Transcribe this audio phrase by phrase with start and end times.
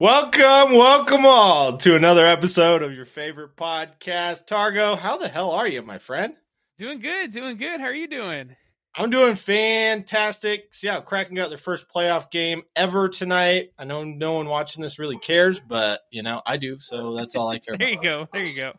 [0.00, 4.46] Welcome, welcome all to another episode of your favorite podcast.
[4.46, 6.34] Targo, how the hell are you, my friend?
[6.78, 7.80] Doing good, doing good.
[7.80, 8.56] How are you doing?
[8.96, 10.74] I'm doing fantastic.
[10.74, 13.70] Seattle Kraken got their first playoff game ever tonight.
[13.78, 17.36] I know no one watching this really cares, but you know I do, so that's
[17.36, 18.02] all I care There about.
[18.02, 18.28] you go.
[18.32, 18.72] There you go.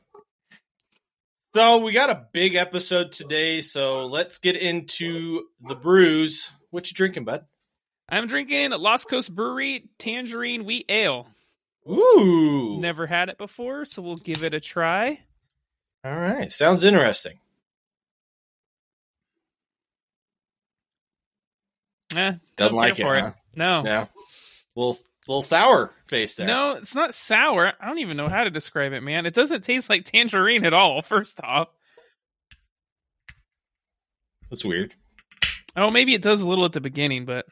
[1.56, 6.50] So we got a big episode today, so let's get into the brews.
[6.72, 7.46] What you drinking, bud?
[8.08, 11.28] I'm drinking Lost Coast Brewery Tangerine Wheat Ale.
[11.90, 15.20] Ooh, Never had it before, so we'll give it a try.
[16.04, 17.40] all right, sounds interesting.
[22.16, 23.32] Eh, Doesn't like it, for huh?
[23.56, 23.84] No.
[23.86, 24.06] Yeah,
[24.76, 24.96] little
[25.28, 26.48] little sour face there.
[26.48, 27.74] No, it's not sour.
[27.80, 29.26] I don't even know how to describe it, man.
[29.26, 31.70] It doesn't taste like tangerine at all, first off.
[34.50, 34.94] that's weird.
[35.76, 37.46] Oh, maybe it does a little at the beginning, but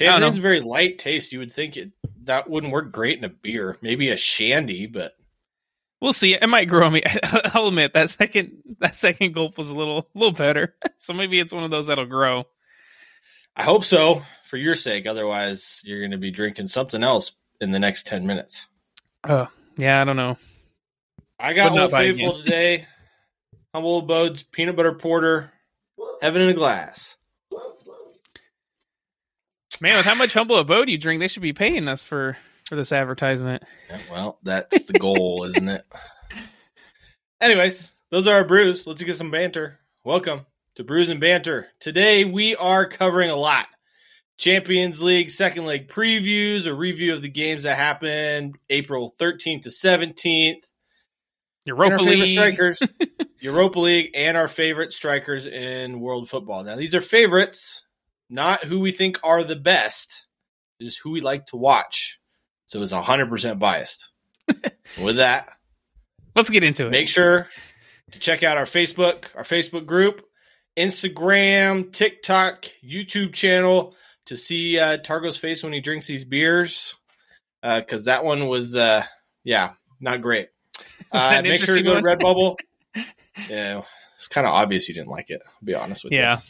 [0.00, 1.32] Tangerine's a very light taste.
[1.32, 1.90] You would think it
[2.24, 3.76] that wouldn't work great in a beer.
[3.82, 5.16] Maybe a shandy, but
[6.00, 6.34] we'll see.
[6.34, 7.02] It might grow me.
[7.22, 10.74] I'll admit that second that second gulp was a little a little better.
[10.98, 12.44] so maybe it's one of those that'll grow.
[13.56, 15.06] I hope so for your sake.
[15.06, 18.68] Otherwise, you're going to be drinking something else in the next ten minutes.
[19.28, 20.38] Oh, yeah, I don't know.
[21.38, 22.86] I got Old Faithful today.
[23.74, 25.52] Humble Abodes peanut butter porter,
[26.20, 27.16] heaven in a glass.
[29.82, 32.36] Man, with how much humble abode you drink, they should be paying us for
[32.68, 33.62] for this advertisement.
[33.88, 35.82] Yeah, well, that's the goal, isn't it?
[37.40, 38.86] Anyways, those are our brews.
[38.86, 39.78] Let's get some banter.
[40.04, 41.68] Welcome to Brews and Banter.
[41.80, 43.66] Today we are covering a lot.
[44.36, 49.68] Champions League second leg previews, a review of the games that happened April 13th to
[49.70, 50.62] 17th, and
[51.64, 52.26] Europa our League.
[52.26, 52.82] strikers,
[53.40, 56.64] Europa League, and our favorite strikers in world football.
[56.64, 57.86] Now, these are favorites,
[58.30, 60.26] not who we think are the best,
[60.80, 62.18] just who we like to watch.
[62.66, 64.10] So it's 100% biased.
[65.02, 65.48] With that,
[66.34, 66.90] Let's get into it.
[66.90, 67.48] make sure
[68.12, 70.24] to check out our Facebook, our Facebook group,
[70.76, 73.94] Instagram, TikTok, YouTube channel
[74.26, 76.94] to see uh, Targo's face when he drinks these beers.
[77.62, 79.04] Because that one was, uh,
[79.44, 80.48] yeah, not great.
[81.12, 82.04] Uh, make sure to go one?
[82.04, 82.56] to Redbubble.
[83.48, 83.82] yeah,
[84.14, 85.40] it's kind of obvious you didn't like it.
[85.44, 86.20] I'll be honest with you.
[86.20, 86.40] yeah.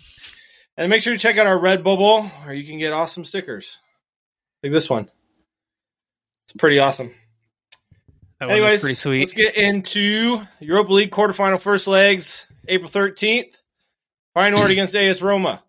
[0.81, 3.79] And make sure to check out our Red Bubble, where you can get awesome stickers.
[4.63, 5.11] Like this one.
[6.47, 7.15] It's pretty awesome.
[8.39, 9.19] That Anyways, pretty sweet.
[9.19, 13.55] let's get into Europa League quarterfinal first legs, April 13th.
[14.35, 15.63] Feyenoord against AS Roma.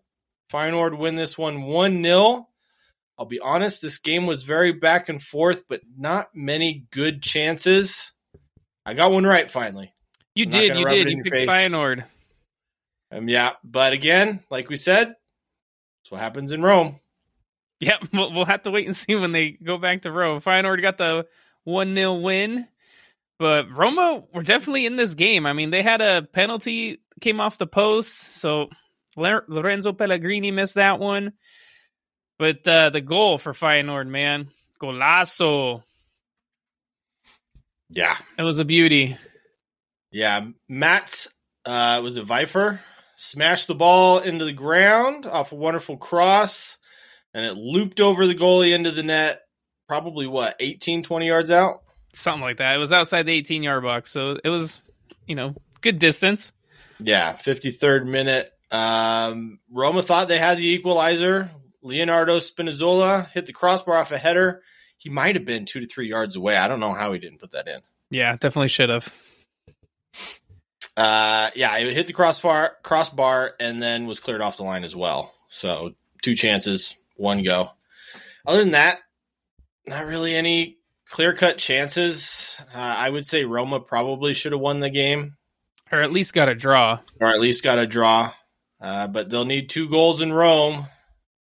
[0.50, 2.48] Feyenoord win this one 1 0.
[3.18, 8.12] I'll be honest, this game was very back and forth, but not many good chances.
[8.86, 9.92] I got one right finally.
[10.34, 11.10] You I'm did, you did.
[11.10, 11.48] You picked face.
[11.50, 12.04] Feyenoord.
[13.12, 16.96] Um, yeah, but again, like we said, that's what happens in Rome.
[17.78, 20.40] Yeah, we'll, we'll have to wait and see when they go back to Rome.
[20.40, 21.26] Feyenoord got the
[21.64, 22.66] 1 0 win,
[23.38, 25.44] but Roma were definitely in this game.
[25.44, 28.70] I mean, they had a penalty, came off the post, so
[29.16, 31.34] Lorenzo Pellegrini missed that one.
[32.38, 34.48] But uh, the goal for Feyenoord, man,
[34.80, 35.82] golazo.
[37.90, 39.18] Yeah, It was a beauty.
[40.10, 41.28] Yeah, Matt's
[41.66, 42.80] uh, was a Viper
[43.22, 46.76] smashed the ball into the ground off a wonderful cross,
[47.32, 49.42] and it looped over the goalie into the net.
[49.86, 51.82] Probably what 18, 20 yards out.
[52.12, 52.74] Something like that.
[52.74, 54.82] It was outside the 18 yard box, so it was,
[55.26, 56.52] you know, good distance.
[56.98, 58.52] Yeah, fifty third minute.
[58.70, 61.50] Um, Roma thought they had the equalizer.
[61.82, 64.62] Leonardo Spinazzola hit the crossbar off a header.
[64.98, 66.56] He might have been two to three yards away.
[66.56, 67.80] I don't know how he didn't put that in.
[68.10, 69.12] Yeah, definitely should have.
[70.96, 74.94] Uh, yeah, it hit the crossbar, crossbar, and then was cleared off the line as
[74.94, 75.32] well.
[75.48, 77.70] So two chances, one go.
[78.46, 79.00] Other than that,
[79.86, 82.60] not really any clear cut chances.
[82.74, 85.36] Uh, I would say Roma probably should have won the game,
[85.90, 87.00] Or at least got a draw.
[87.20, 88.32] or at least got a draw.
[88.80, 90.86] Uh, but they'll need two goals in Rome,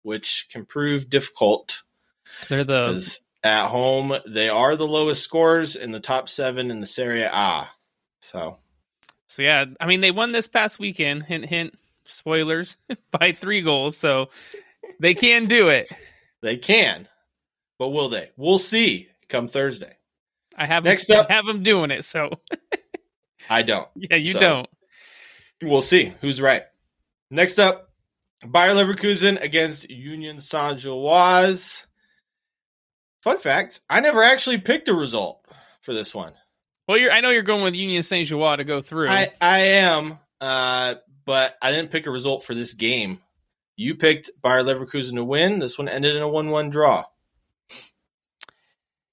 [0.04, 1.82] which can prove difficult
[2.50, 6.86] They're the at home they are the lowest scores in the top seven in the
[6.86, 7.70] Serie A.
[8.20, 8.58] So
[9.32, 11.24] So yeah, I mean they won this past weekend.
[11.24, 11.74] Hint, hint.
[12.04, 12.76] Spoilers
[13.12, 14.28] by three goals, so
[15.00, 15.90] they can do it.
[16.42, 17.08] they can,
[17.80, 18.32] but will they?
[18.36, 19.96] We'll see come Thursday.
[20.58, 22.04] I have Next up- I have them doing it.
[22.04, 22.30] So
[23.50, 23.88] I don't.
[23.96, 24.70] yeah, you So- don't.
[25.64, 26.64] We'll see who's right.
[27.30, 27.90] Next up,
[28.42, 31.86] Bayer Leverkusen against Union Saint Gilloise.
[33.22, 35.46] Fun fact: I never actually picked a result
[35.84, 36.34] for this one.
[36.88, 39.10] Well, you're, I know you're going with Union Saint Gilloise to go through.
[39.10, 40.96] I I am, uh,
[41.26, 43.20] but I didn't pick a result for this game.
[43.78, 45.60] You picked Bayer Leverkusen to win.
[45.60, 47.06] This one ended in a one-one draw.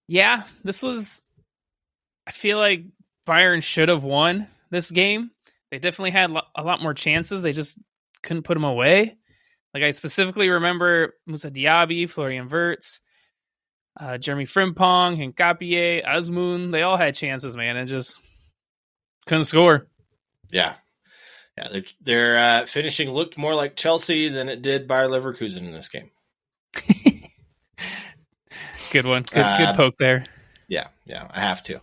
[0.08, 1.22] Yeah, this was.
[2.26, 2.84] I feel like
[3.26, 5.30] Bayern should have won this game.
[5.70, 7.42] They definitely had a lot more chances.
[7.42, 7.78] They just
[8.22, 9.16] couldn't put them away.
[9.74, 13.00] Like I specifically remember Moussa Diaby, Florian Wirtz,
[13.98, 16.70] uh, Jeremy Frimpong, Hincapié, Azmoun.
[16.72, 18.22] They all had chances, man, and just
[19.26, 19.86] couldn't score.
[20.50, 20.74] Yeah,
[21.56, 21.68] yeah.
[21.68, 25.88] Their their uh, finishing looked more like Chelsea than it did Bayer Leverkusen in this
[25.88, 26.10] game.
[28.92, 29.24] good one.
[29.30, 30.24] Good, uh, good poke there.
[30.68, 31.28] Yeah, yeah.
[31.30, 31.80] I have to.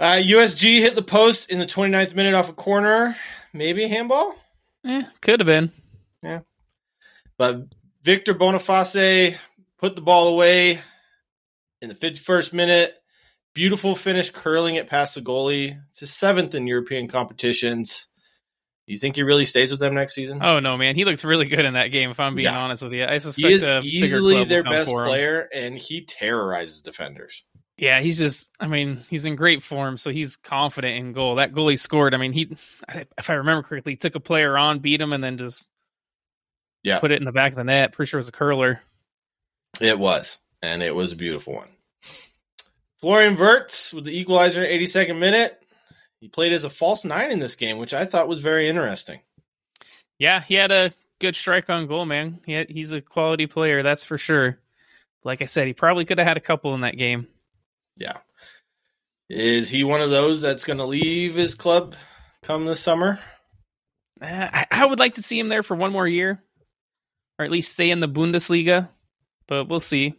[0.00, 3.16] Uh, USG hit the post in the 29th minute off a corner.
[3.52, 4.36] Maybe a handball?
[4.84, 5.72] Yeah, could have been.
[6.22, 6.40] Yeah.
[7.36, 7.64] But
[8.02, 9.36] Victor Boniface
[9.78, 10.78] put the ball away
[11.80, 12.94] in the 51st minute.
[13.54, 15.80] Beautiful finish, curling it past the goalie.
[15.90, 18.08] It's his seventh in European competitions.
[18.86, 20.42] Do you think he really stays with them next season?
[20.42, 20.94] Oh no, man!
[20.94, 22.10] He looks really good in that game.
[22.10, 22.58] If I'm being yeah.
[22.58, 27.44] honest with you, I suspect he is easily their best player, and he terrorizes defenders.
[27.76, 28.50] Yeah, he's just.
[28.58, 31.34] I mean, he's in great form, so he's confident in goal.
[31.34, 32.14] That goal he scored.
[32.14, 32.56] I mean, he,
[33.18, 35.68] if I remember correctly, took a player on, beat him, and then just
[36.82, 37.92] yeah put it in the back of the net.
[37.92, 38.80] Pretty sure it was a curler.
[39.82, 41.68] It was, and it was a beautiful one.
[43.00, 45.62] Florian Wirtz with the equalizer in 82nd minute.
[46.20, 49.20] He played as a false nine in this game, which I thought was very interesting.
[50.18, 52.40] Yeah, he had a good strike on goal, man.
[52.44, 54.58] He had, he's a quality player, that's for sure.
[55.22, 57.28] Like I said, he probably could have had a couple in that game.
[57.96, 58.18] Yeah.
[59.28, 61.94] Is he one of those that's going to leave his club
[62.42, 63.20] come this summer?
[64.20, 66.42] Uh, I, I would like to see him there for one more year,
[67.38, 68.88] or at least stay in the Bundesliga,
[69.46, 70.14] but we'll see.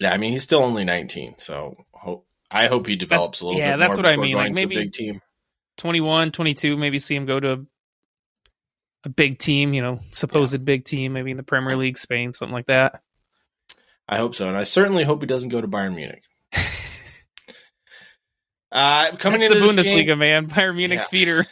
[0.00, 3.60] Yeah, I mean he's still only 19, so hope, I hope he develops a little
[3.60, 3.80] yeah, bit.
[3.80, 4.34] Yeah, that's what I mean.
[4.34, 5.20] Like maybe big team,
[5.78, 7.58] 21, 22, maybe see him go to a,
[9.04, 9.74] a big team.
[9.74, 10.58] You know, supposed yeah.
[10.58, 13.02] big team, maybe in the Premier League, Spain, something like that.
[14.08, 16.24] I hope so, and I certainly hope he doesn't go to Bayern Munich.
[18.72, 21.08] uh, coming That's into the Bundesliga, game, man, Bayern Munich's yeah.
[21.08, 21.46] feeder.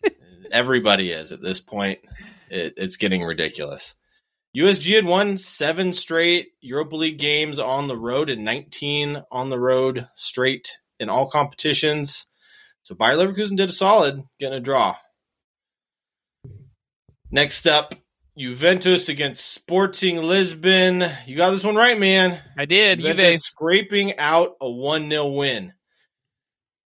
[0.52, 1.98] Everybody is at this point.
[2.48, 3.96] It, it's getting ridiculous.
[4.56, 9.58] USG had won seven straight Europa League games on the road and 19 on the
[9.58, 12.26] road straight in all competitions.
[12.82, 14.96] So Bayer Leverkusen did a solid getting a draw.
[17.30, 17.94] Next up,
[18.38, 21.04] Juventus against Sporting Lisbon.
[21.26, 22.40] You got this one right, man.
[22.56, 23.00] I did.
[23.00, 23.40] Juventus Juve.
[23.40, 25.74] scraping out a 1 0 win.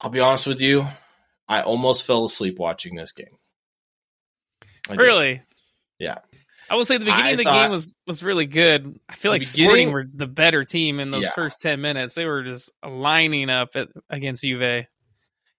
[0.00, 0.88] I'll be honest with you,
[1.46, 3.36] I almost fell asleep watching this game.
[4.88, 5.42] really?
[5.98, 6.18] Yeah.
[6.70, 9.00] I will say the beginning I of the game was was really good.
[9.08, 11.32] I feel like Sporting were the better team in those yeah.
[11.32, 12.14] first ten minutes.
[12.14, 14.62] They were just lining up at, against Juve.
[14.62, 14.88] It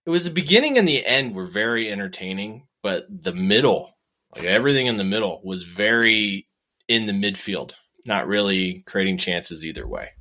[0.09, 3.97] was the beginning and the end were very entertaining, but the middle,
[4.33, 6.47] like everything in the middle, was very
[6.87, 7.73] in the midfield,
[8.05, 10.11] not really creating chances either way.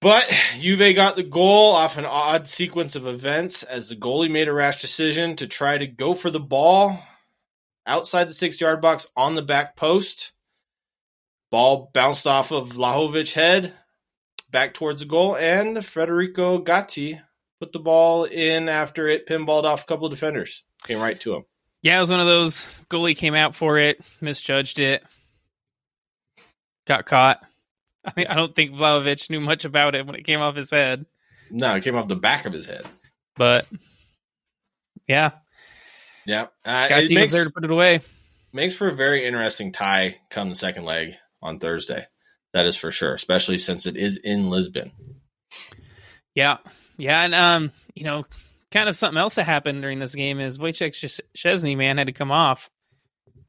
[0.00, 4.48] But Juve got the goal off an odd sequence of events as the goalie made
[4.48, 7.02] a rash decision to try to go for the ball
[7.86, 10.32] outside the six yard box on the back post.
[11.50, 13.74] Ball bounced off of Vlahovic head
[14.50, 17.20] back towards the goal, and Federico Gatti
[17.60, 20.64] put the ball in after it pinballed off a couple of defenders.
[20.86, 21.44] Came right to him.
[21.82, 25.04] Yeah, it was one of those goalie came out for it, misjudged it,
[26.86, 27.44] got caught.
[28.04, 30.70] I mean, I don't think Vlahovic knew much about it when it came off his
[30.70, 31.06] head.
[31.50, 32.84] No, it came off the back of his head.
[33.36, 33.66] But
[35.06, 35.32] yeah,
[36.26, 38.00] yeah, uh, got makes, there to put it away.
[38.52, 42.04] Makes for a very interesting tie come the second leg on Thursday.
[42.52, 44.92] That is for sure, especially since it is in Lisbon.
[46.34, 46.58] Yeah,
[46.96, 48.26] yeah, and um, you know,
[48.70, 52.12] kind of something else that happened during this game is Wojciech Szczesny, man, had to
[52.12, 52.70] come off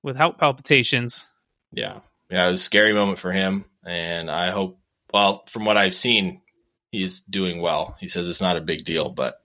[0.04, 1.28] with heart palpitations.
[1.72, 4.80] Yeah, yeah, it was a scary moment for him, and I hope.
[5.14, 6.42] Well, from what I've seen,
[6.92, 7.96] he's doing well.
[8.00, 9.36] He says it's not a big deal, but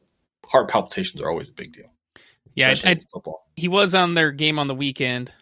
[0.45, 1.93] heart palpitations are always a big deal.
[2.55, 3.47] Yeah, I, football.
[3.57, 5.33] He was on their game on the weekend,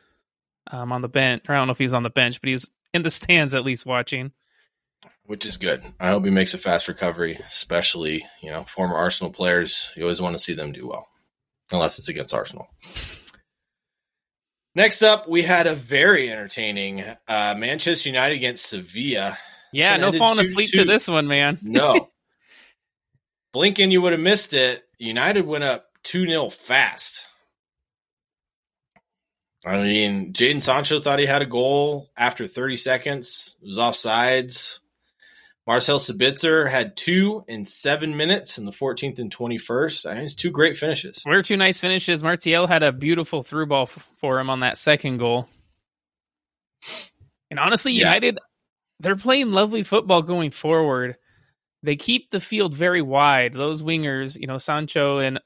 [0.71, 1.45] um, on the bench.
[1.49, 3.55] I don't know if he was on the bench, but he was in the stands
[3.55, 4.33] at least watching.
[5.25, 5.83] Which is good.
[6.01, 9.93] I hope he makes a fast recovery, especially you know former Arsenal players.
[9.97, 11.09] You always want to see them do well,
[11.71, 12.69] unless it's against Arsenal.
[14.75, 19.37] Next up, we had a very entertaining uh, Manchester United against Sevilla.
[19.73, 21.59] Yeah, no falling asleep to this one, man.
[21.63, 22.11] no.
[23.53, 24.85] Blinking, you would have missed it.
[24.99, 27.27] United went up 2 0 fast.
[29.67, 33.57] I mean, Jadon Sancho thought he had a goal after 30 seconds.
[33.61, 34.81] It was offsides.
[35.67, 40.11] Marcel Sabitzer had two in seven minutes in the 14th and 21st.
[40.11, 41.23] I mean, it's two great finishes.
[41.27, 42.23] Were two nice finishes.
[42.23, 45.47] Martial had a beautiful through ball f- for him on that second goal.
[47.51, 48.07] And honestly, yeah.
[48.07, 48.39] United,
[49.01, 51.17] they're playing lovely football going forward.
[51.83, 53.53] They keep the field very wide.
[53.53, 55.39] Those wingers, you know, Sancho and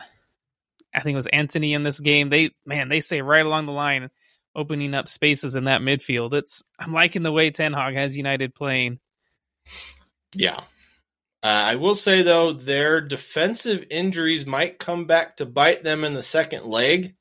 [0.95, 2.29] I think it was Antony in this game.
[2.29, 4.11] They man, they say right along the line,
[4.55, 6.35] opening up spaces in that midfield.
[6.35, 8.99] It's I'm liking the way Ten Hag has United playing.
[10.35, 10.61] Yeah.
[11.45, 16.15] Uh, I will say though, their defensive injuries might come back to bite them in
[16.15, 17.15] the second leg.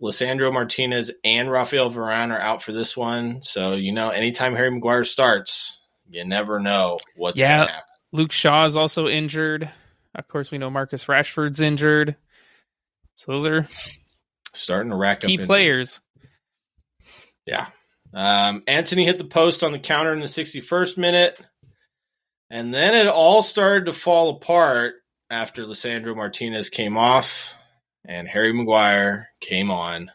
[0.00, 4.70] Lisandro Martinez and Rafael Varane are out for this one, so you know, anytime Harry
[4.70, 7.56] Maguire starts, you never know what's Yeah.
[7.56, 7.88] going to happen.
[8.12, 9.70] Luke Shaw is also injured.
[10.14, 12.16] Of course, we know Marcus Rashford's injured.
[13.14, 13.68] So those are
[14.54, 16.00] Starting to rack up key players.
[17.46, 17.66] Yeah.
[18.12, 21.40] Um, Antony hit the post on the counter in the 61st minute.
[22.50, 24.94] And then it all started to fall apart
[25.30, 27.54] after Lisandro Martinez came off
[28.04, 30.10] and Harry Maguire came on.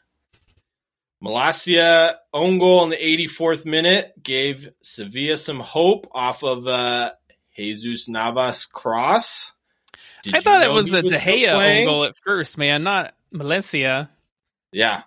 [1.24, 7.14] Malacia own goal in the 84th minute gave Sevilla some hope off of uh,
[7.56, 9.54] Jesus Navas cross.
[10.24, 14.10] Did I thought it was a De Gea own goal at first, man, not Valencia.
[14.72, 15.04] Yeah.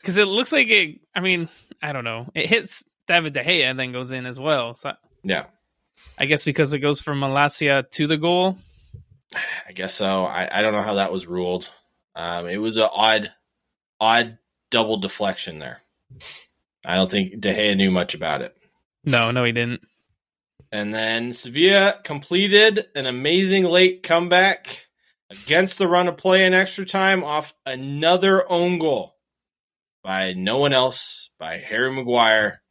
[0.00, 1.00] Because it looks like it.
[1.14, 1.48] I mean,
[1.82, 2.30] I don't know.
[2.34, 4.74] It hits David De Gea and then goes in as well.
[4.74, 5.46] So Yeah.
[6.18, 8.56] I guess because it goes from Malacia to the goal.
[9.68, 10.24] I guess so.
[10.24, 11.70] I, I don't know how that was ruled.
[12.14, 13.32] Um, it was an odd,
[14.00, 14.38] odd
[14.70, 15.80] double deflection there.
[16.84, 18.56] I don't think De Gea knew much about it.
[19.04, 19.82] No, no, he didn't.
[20.72, 24.86] And then Sevilla completed an amazing late comeback
[25.30, 29.16] against the run of play in extra time off another own goal
[30.02, 32.62] by no one else, by Harry Maguire.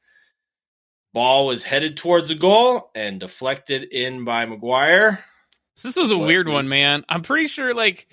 [1.14, 5.24] Ball was headed towards the goal and deflected in by Maguire.
[5.84, 7.06] This was a weird one, man.
[7.10, 8.08] I'm pretty sure like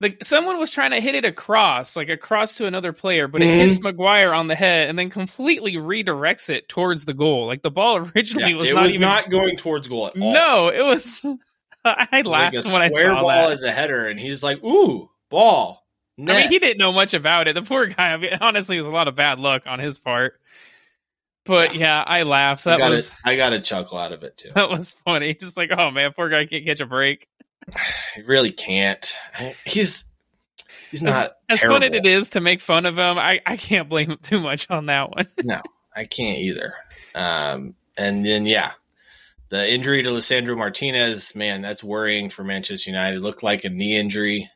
[0.00, 3.48] like someone was trying to hit it across, like across to another player, but it
[3.48, 3.56] Mhm.
[3.56, 7.46] hits Maguire on the head and then completely redirects it towards the goal.
[7.46, 10.20] Like the ball originally Yeah, was it not was even not going towards goal at
[10.20, 10.32] all.
[10.32, 11.24] No, it was
[11.84, 13.52] I It laughed like a when I square ball that.
[13.52, 15.84] as a header, and he's like, "Ooh, ball."
[16.18, 17.54] I mean, he didn't know much about it.
[17.54, 18.12] The poor guy.
[18.12, 20.40] I mean, honestly, it was a lot of bad luck on his part.
[21.44, 22.66] But yeah, I laughed.
[22.66, 24.50] I That got was I got a chuckle out of it too.
[24.54, 25.34] that was funny.
[25.34, 27.26] Just like, oh man, poor guy can't catch a break.
[28.14, 29.16] He really can't.
[29.64, 30.04] He's
[30.90, 31.80] he's not As terrible.
[31.80, 34.38] fun as it is to make fun of him, I, I can't blame him too
[34.40, 35.26] much on that one.
[35.44, 35.60] No,
[35.96, 36.74] I can't either.
[37.14, 38.72] Um, and then yeah,
[39.48, 43.20] the injury to Lisandro Martinez, man, that's worrying for Manchester United.
[43.20, 44.48] Looked like a knee injury.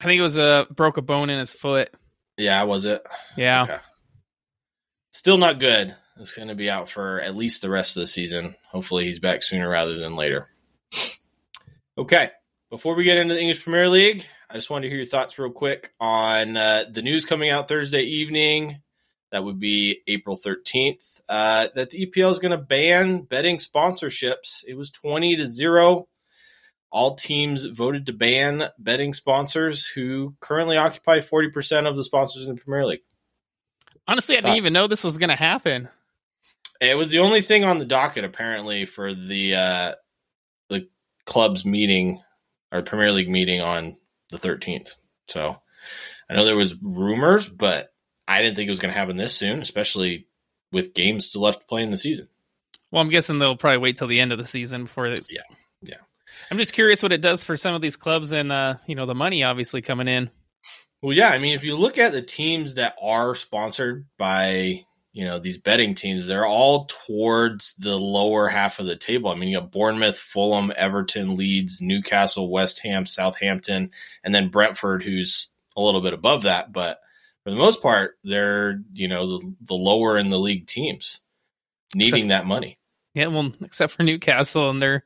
[0.00, 1.90] I think it was a broke a bone in his foot.
[2.36, 3.06] Yeah, was it?
[3.36, 3.62] Yeah.
[3.62, 3.78] Okay.
[5.12, 5.94] Still not good.
[6.18, 8.56] It's going to be out for at least the rest of the season.
[8.70, 10.48] Hopefully, he's back sooner rather than later.
[11.96, 12.30] Okay.
[12.70, 15.38] Before we get into the English Premier League, I just wanted to hear your thoughts
[15.38, 18.80] real quick on uh, the news coming out Thursday evening.
[19.30, 21.20] That would be April 13th.
[21.28, 24.64] Uh, that the EPL is going to ban betting sponsorships.
[24.66, 26.08] It was 20 to 0.
[26.90, 32.54] All teams voted to ban betting sponsors who currently occupy 40% of the sponsors in
[32.54, 33.00] the Premier League.
[34.08, 35.90] Honestly, I didn't even know this was going to happen.
[36.80, 39.96] It was the only thing on the docket apparently for the uh, the
[41.26, 42.22] club's meeting
[42.70, 43.96] or Premier League meeting on
[44.30, 44.94] the 13th.
[45.28, 45.56] So
[46.28, 47.92] I know there was rumors, but
[48.26, 50.26] I didn't think it was going to happen this soon, especially
[50.72, 52.28] with games still left to play in the season.
[52.90, 55.32] Well, I'm guessing they'll probably wait till the end of the season before this.
[55.32, 55.42] Yeah.
[55.82, 55.96] Yeah.
[56.50, 59.06] I'm just curious what it does for some of these clubs and uh, you know,
[59.06, 60.30] the money obviously coming in.
[61.00, 65.26] Well, yeah, I mean, if you look at the teams that are sponsored by you
[65.26, 69.30] know these betting teams, they're all towards the lower half of the table.
[69.30, 73.90] I mean, you got Bournemouth, Fulham, Everton, Leeds, Newcastle, West Ham, Southampton,
[74.24, 76.72] and then Brentford, who's a little bit above that.
[76.72, 77.00] But
[77.44, 81.20] for the most part, they're you know the, the lower in the league teams
[81.94, 82.78] needing that money.
[83.14, 85.04] Yeah, well, except for Newcastle and their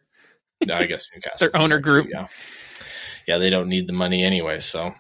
[0.64, 2.06] No, I guess Newcastle, Their owner group.
[2.10, 2.28] yeah,
[3.26, 4.94] yeah, they don't need the money anyway, so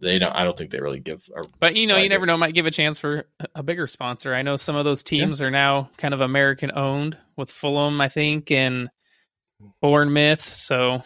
[0.00, 0.32] they don't.
[0.34, 1.22] I don't think they really give.
[1.36, 2.36] A, But you know, you never know.
[2.36, 3.24] Might give a chance for
[3.54, 4.34] a- bigger sponsor.
[4.34, 8.08] I know some of those teams are now kind of American owned with Fulham, I
[8.08, 8.90] think, and
[9.80, 10.42] Bournemouth.
[10.42, 11.02] So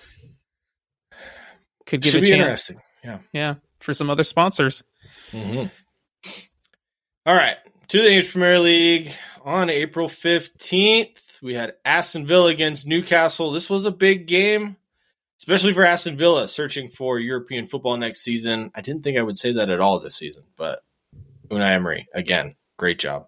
[1.86, 2.32] could give should a chance,
[2.70, 2.76] interesting.
[3.04, 3.18] Yeah.
[3.32, 4.82] yeah, for some other sponsors.
[5.30, 5.64] hmm
[7.26, 7.56] All right,
[7.88, 9.12] to the English Premier League
[9.44, 13.50] on April fifteenth, we had Aston Villa against Newcastle.
[13.52, 14.76] This was a big game,
[15.40, 18.70] especially for Aston Villa, searching for European football next season.
[18.74, 20.82] I didn't think I would say that at all this season, but
[21.48, 23.26] Unai Emery again, great job.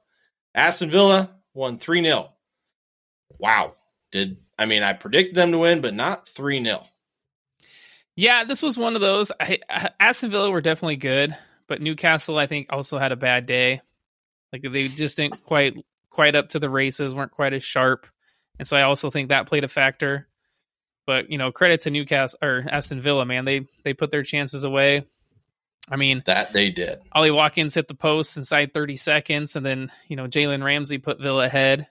[0.55, 2.29] Aston Villa won three 0
[3.39, 3.75] Wow,
[4.11, 6.85] did I mean I predicted them to win, but not three 0
[8.15, 9.33] Yeah, this was one of those.
[9.41, 9.61] I-
[9.99, 11.35] Aston Villa were definitely good,
[11.67, 13.81] but Newcastle, I think, also had a bad day.
[14.53, 18.07] Like they just didn't quite quite up to the races, weren't quite as sharp,
[18.59, 20.29] and so I also think that played a factor.
[21.07, 24.65] But you know, credit to Newcastle or Aston Villa, man, they they put their chances
[24.65, 25.07] away.
[25.91, 27.01] I mean, that they did.
[27.13, 31.21] Ollie Watkins hit the post inside 30 seconds, and then you know Jalen Ramsey put
[31.21, 31.89] Villa ahead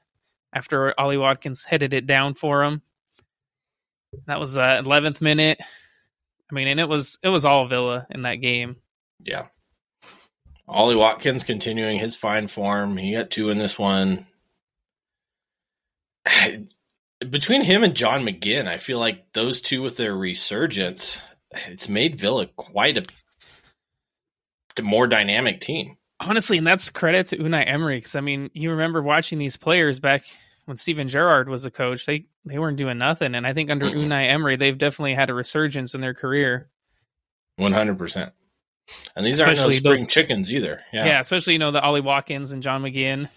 [0.53, 2.82] after Ollie Watkins headed it down for him.
[4.27, 5.60] That was uh, 11th minute.
[6.51, 8.77] I mean, and it was it was all Villa in that game.
[9.20, 9.48] Yeah.
[10.68, 12.98] Ollie Watkins continuing his fine form.
[12.98, 14.25] He got two in this one.
[17.30, 21.22] Between him and John McGinn, I feel like those two with their resurgence,
[21.68, 25.98] it's made Villa quite a, more dynamic team.
[26.20, 30.00] Honestly, and that's credit to Unai Emery because I mean, you remember watching these players
[30.00, 30.24] back
[30.66, 32.06] when Steven Gerrard was a coach.
[32.06, 34.12] They they weren't doing nothing, and I think under mm-hmm.
[34.12, 36.70] Unai Emery, they've definitely had a resurgence in their career.
[37.58, 38.34] One hundred percent.
[39.16, 40.82] And these especially aren't no spring those, chickens either.
[40.92, 41.06] Yeah.
[41.06, 43.30] yeah, especially you know the Ollie Watkins and John McGinn.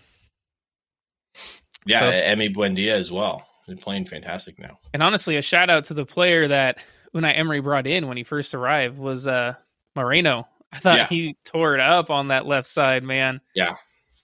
[1.87, 3.47] Yeah, so, Emi Buendia as well.
[3.67, 4.79] They're playing fantastic now.
[4.93, 6.79] And honestly, a shout out to the player that
[7.15, 9.55] Unai Emery brought in when he first arrived was uh
[9.97, 10.49] Moreno.
[10.73, 11.09] I thought yeah.
[11.09, 13.41] he tore it up on that left side, man.
[13.55, 13.77] Yeah.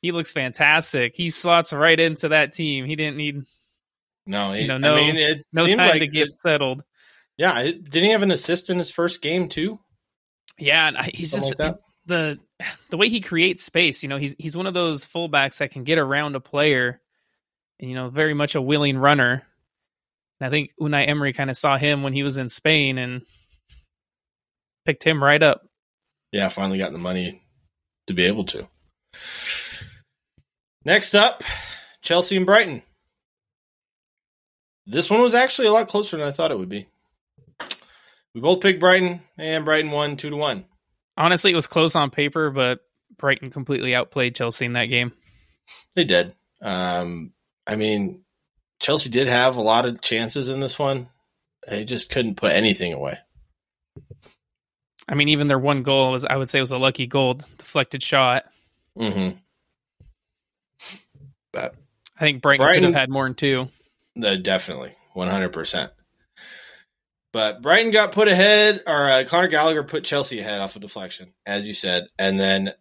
[0.02, 1.14] He looks fantastic.
[1.14, 2.87] He slots right into that team.
[2.87, 3.44] He didn't need
[4.26, 6.85] no, you know, no, I mean, no time like to get it, settled.
[7.37, 9.78] Yeah, it, didn't he have an assist in his first game too?
[10.59, 12.38] Yeah, and he's Something just like the
[12.90, 14.02] the way he creates space.
[14.02, 17.00] You know, he's he's one of those fullbacks that can get around a player,
[17.88, 19.42] you know, very much a willing runner.
[20.40, 23.22] And I think Unai Emery kind of saw him when he was in Spain and
[24.84, 25.62] picked him right up.
[26.32, 27.42] Yeah, finally got the money
[28.06, 28.66] to be able to.
[30.84, 31.42] Next up,
[32.02, 32.82] Chelsea and Brighton.
[34.87, 36.88] This one was actually a lot closer than I thought it would be.
[38.34, 40.64] We both picked Brighton, and Brighton won two to one.
[41.16, 42.80] Honestly, it was close on paper, but
[43.18, 45.12] Brighton completely outplayed Chelsea in that game.
[45.94, 46.34] They did.
[46.62, 47.32] Um,
[47.67, 48.25] I mean,
[48.81, 51.09] Chelsea did have a lot of chances in this one.
[51.69, 53.18] They just couldn't put anything away.
[55.09, 58.03] I mean, even their one goal was, I would say, was a lucky goal, deflected
[58.03, 58.44] shot.
[58.99, 59.37] Mm-hmm.
[61.53, 61.75] But
[62.16, 63.68] I think Brighton, Brighton could have had more than two.
[64.23, 65.92] Uh, definitely, one hundred percent.
[67.33, 71.33] But Brighton got put ahead, or uh, Conor Gallagher put Chelsea ahead off a deflection,
[71.44, 72.73] as you said, and then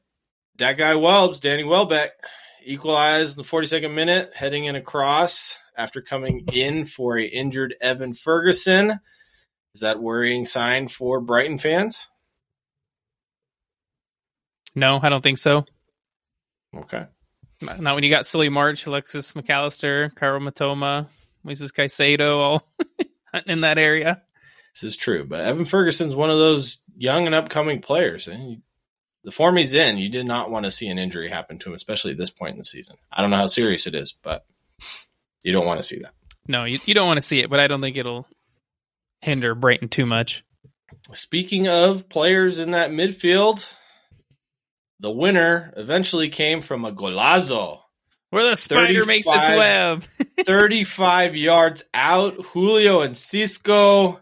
[0.58, 2.12] that guy Welbs, Danny Welbeck,
[2.70, 8.14] equalized in the 42nd minute, heading in across after coming in for a injured Evan
[8.14, 9.00] Ferguson.
[9.74, 12.08] Is that worrying sign for Brighton fans?
[14.76, 15.66] No, I don't think so.
[16.76, 17.06] Okay.
[17.62, 21.08] Not when you got Solly March, Alexis McAllister, Allister, Mitoma,
[21.46, 22.68] Moises Caicedo all
[23.48, 24.22] in that area.
[24.76, 28.28] This is true, but Evan Ferguson's one of those young and upcoming players.
[28.28, 28.62] And
[29.24, 31.76] the form he's in, you did not want to see an injury happen to him,
[31.76, 32.96] especially at this point in the season.
[33.12, 34.46] I don't know how serious it is, but
[35.44, 36.14] you don't want to see that.
[36.48, 38.28] No, you, you don't want to see it, but I don't think it'll
[39.22, 40.44] hinder Brighton too much.
[41.14, 43.74] Speaking of players in that midfield,
[45.00, 47.80] the winner eventually came from a golazo.
[48.32, 50.04] Where the spider makes its web.
[50.46, 52.46] 35 yards out.
[52.48, 54.20] Julio Enciso.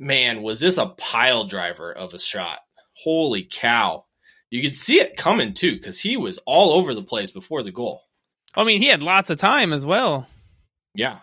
[0.00, 2.60] Man, was this a pile driver of a shot?
[3.02, 4.04] Holy cow.
[4.50, 7.72] You could see it coming too, because he was all over the place before the
[7.72, 8.02] goal.
[8.54, 10.26] I mean, he had lots of time as well.
[10.94, 11.18] Yeah.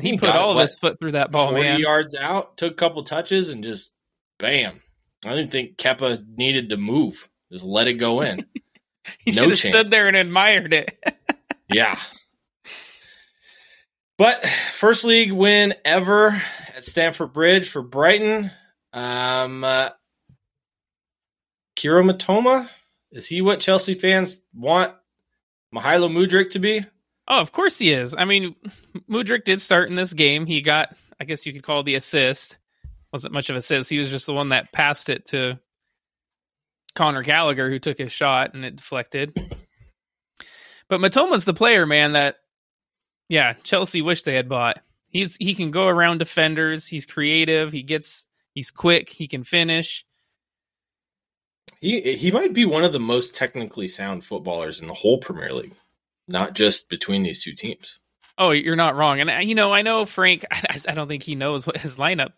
[0.00, 1.80] He, he put all of his foot through that ball, 40 man.
[1.80, 3.92] yards out, took a couple touches, and just
[4.38, 4.82] bam.
[5.24, 7.28] I didn't think Kepa needed to move.
[7.52, 8.46] Just let it go in.
[9.18, 10.98] he no should have stood there and admired it.
[11.68, 11.98] yeah.
[14.18, 16.40] But first league win ever
[16.76, 18.50] at Stamford Bridge for Brighton.
[18.92, 19.90] Um, uh,
[21.80, 22.68] Kaoru Mitoma
[23.10, 24.92] is he what Chelsea fans want
[25.74, 26.84] Mykhailo Mudryk to be?
[27.26, 28.14] Oh, of course he is.
[28.16, 28.54] I mean,
[29.10, 30.46] Mudryk did start in this game.
[30.46, 32.58] He got, I guess you could call the assist.
[33.12, 33.88] Wasn't much of a assist.
[33.88, 35.58] He was just the one that passed it to
[36.94, 39.34] Conor Gallagher who took his shot and it deflected.
[40.88, 42.36] But Mitoma's the player, man, that
[43.28, 44.80] yeah, Chelsea wish they had bought.
[45.08, 50.04] He's he can go around defenders, he's creative, he gets he's quick, he can finish.
[51.80, 55.52] He he might be one of the most technically sound footballers in the whole Premier
[55.52, 55.74] League,
[56.28, 57.98] not just between these two teams.
[58.36, 59.20] Oh, you're not wrong.
[59.20, 60.44] And you know, I know Frank.
[60.50, 62.32] I, I don't think he knows what his lineup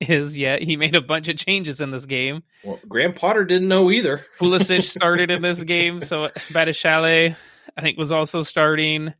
[0.00, 0.62] is yet.
[0.62, 2.42] He made a bunch of changes in this game.
[2.62, 4.24] Well, Graham Potter didn't know either.
[4.38, 7.36] Pulisic started in this game, so Badiashile,
[7.76, 9.14] I think, was also starting.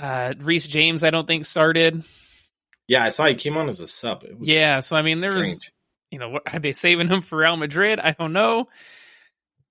[0.00, 2.04] Uh, Reece James, I don't think started.
[2.88, 4.24] Yeah, I saw he came on as a sub.
[4.40, 5.48] yeah, so I mean, there strange.
[5.54, 5.70] was,
[6.10, 8.00] you know, are they saving him for Real Madrid?
[8.00, 8.68] I don't know.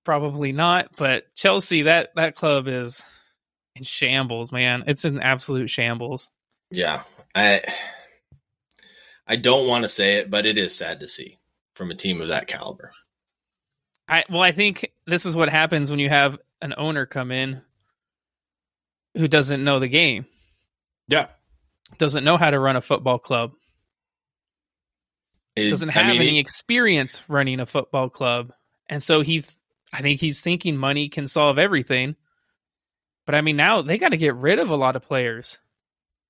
[0.04, 0.96] Probably not.
[0.96, 3.02] But Chelsea, that that club is
[3.76, 4.84] in shambles, man.
[4.86, 6.30] It's an absolute shambles.
[6.70, 7.02] Yeah.
[7.34, 7.62] I
[9.26, 11.38] I don't want to say it, but it is sad to see
[11.74, 12.92] from a team of that caliber.
[14.08, 17.62] I well, I think this is what happens when you have an owner come in
[19.16, 20.26] who doesn't know the game.
[21.08, 21.26] Yeah.
[21.98, 23.52] Doesn't know how to run a football club.
[25.56, 28.52] It- Doesn't I have mean, any experience running a football club.
[28.88, 29.44] And so he
[29.92, 32.16] I think he's thinking money can solve everything.
[33.26, 35.58] But I mean now they got to get rid of a lot of players.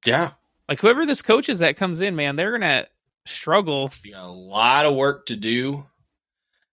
[0.04, 0.30] Yeah.
[0.68, 2.86] Like whoever this coach is that comes in, man, they're going to
[3.26, 3.90] struggle.
[4.02, 5.84] Be a lot of work to do.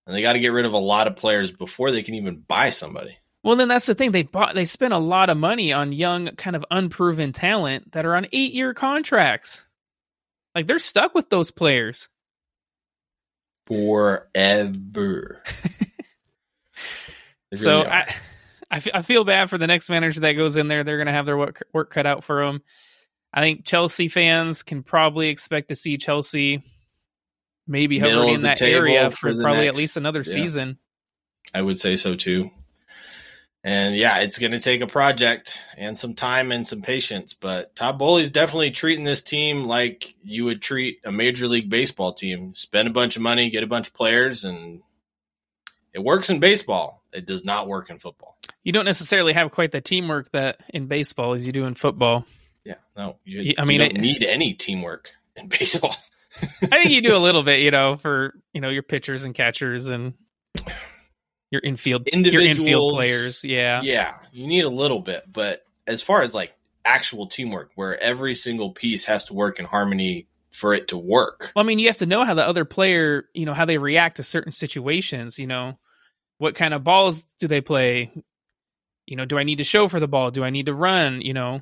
[0.05, 2.38] And they got to get rid of a lot of players before they can even
[2.38, 3.17] buy somebody.
[3.43, 4.12] Well, then that's the thing.
[4.12, 8.05] They bought they spent a lot of money on young kind of unproven talent that
[8.05, 9.65] are on 8-year contracts.
[10.55, 12.07] Like they're stuck with those players.
[13.67, 15.43] Forever.
[17.56, 18.08] So really are.
[18.69, 20.84] I, I, feel bad for the next manager that goes in there.
[20.84, 22.62] They're going to have their work, work cut out for them.
[23.34, 26.63] I think Chelsea fans can probably expect to see Chelsea
[27.65, 30.34] maybe hovering in that area for for, probably next- at least another yeah.
[30.34, 30.77] season.
[31.53, 32.51] I would say so too.
[33.67, 37.34] And yeah, it's going to take a project and some time and some patience.
[37.34, 42.13] But Todd Boehly's definitely treating this team like you would treat a major league baseball
[42.13, 42.53] team.
[42.53, 44.82] Spend a bunch of money, get a bunch of players, and
[45.93, 47.03] it works in baseball.
[47.12, 48.38] It does not work in football.
[48.63, 52.25] You don't necessarily have quite the teamwork that in baseball as you do in football.
[52.63, 53.17] Yeah, no.
[53.25, 55.93] You, I mean, mean, don't it- need any teamwork in baseball.
[56.41, 59.36] I think you do a little bit, you know, for you know your pitchers and
[59.36, 60.13] catchers and
[61.51, 63.43] your infield your infield players.
[63.43, 63.81] Yeah.
[63.83, 66.53] yeah, you need a little bit, but as far as like
[66.86, 71.51] actual teamwork, where every single piece has to work in harmony for it to work.
[71.55, 73.77] Well, I mean, you have to know how the other player, you know, how they
[73.77, 75.38] react to certain situations.
[75.38, 75.77] You know,
[76.38, 78.12] what kind of balls do they play?
[79.05, 80.31] You know, do I need to show for the ball?
[80.31, 81.21] Do I need to run?
[81.21, 81.62] You know,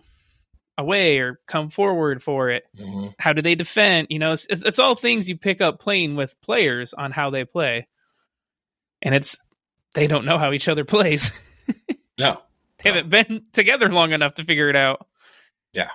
[0.78, 2.64] away or come forward for it?
[2.78, 3.10] Mm-hmm.
[3.20, 4.08] How do they defend?
[4.10, 7.30] You know, it's it's, it's all things you pick up playing with players on how
[7.30, 7.88] they play,
[9.02, 9.38] and it's
[9.96, 11.32] they don't know how each other plays.
[12.18, 12.42] No,
[12.82, 15.06] they haven't been together long enough to figure it out.
[15.74, 15.90] Yeah.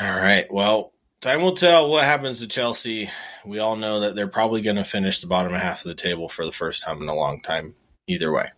[0.00, 0.52] All right.
[0.52, 3.08] Well, time will tell what happens to Chelsea.
[3.46, 6.28] We all know that they're probably going to finish the bottom half of the table
[6.28, 7.76] for the first time in a long time,
[8.08, 8.48] either way.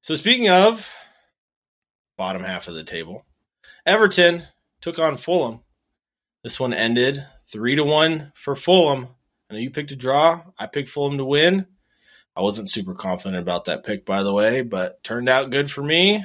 [0.00, 0.92] So, speaking of
[2.16, 3.24] bottom half of the table,
[3.86, 4.48] Everton
[4.80, 5.60] took on Fulham.
[6.42, 9.06] This one ended three to one for Fulham.
[9.48, 10.42] I know you picked a draw.
[10.58, 11.66] I picked Fulham to win.
[12.36, 15.82] I wasn't super confident about that pick, by the way, but turned out good for
[15.82, 16.24] me.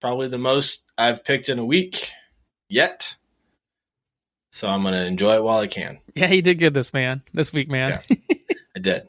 [0.00, 2.10] Probably the most I've picked in a week
[2.68, 3.16] yet.
[4.50, 5.98] So I'm going to enjoy it while I can.
[6.14, 8.00] Yeah, he did good this man this week, man.
[8.76, 9.08] I did.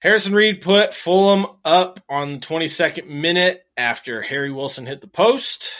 [0.00, 5.70] Harrison Reed put Fulham up on the 22nd minute after Harry Wilson hit the post.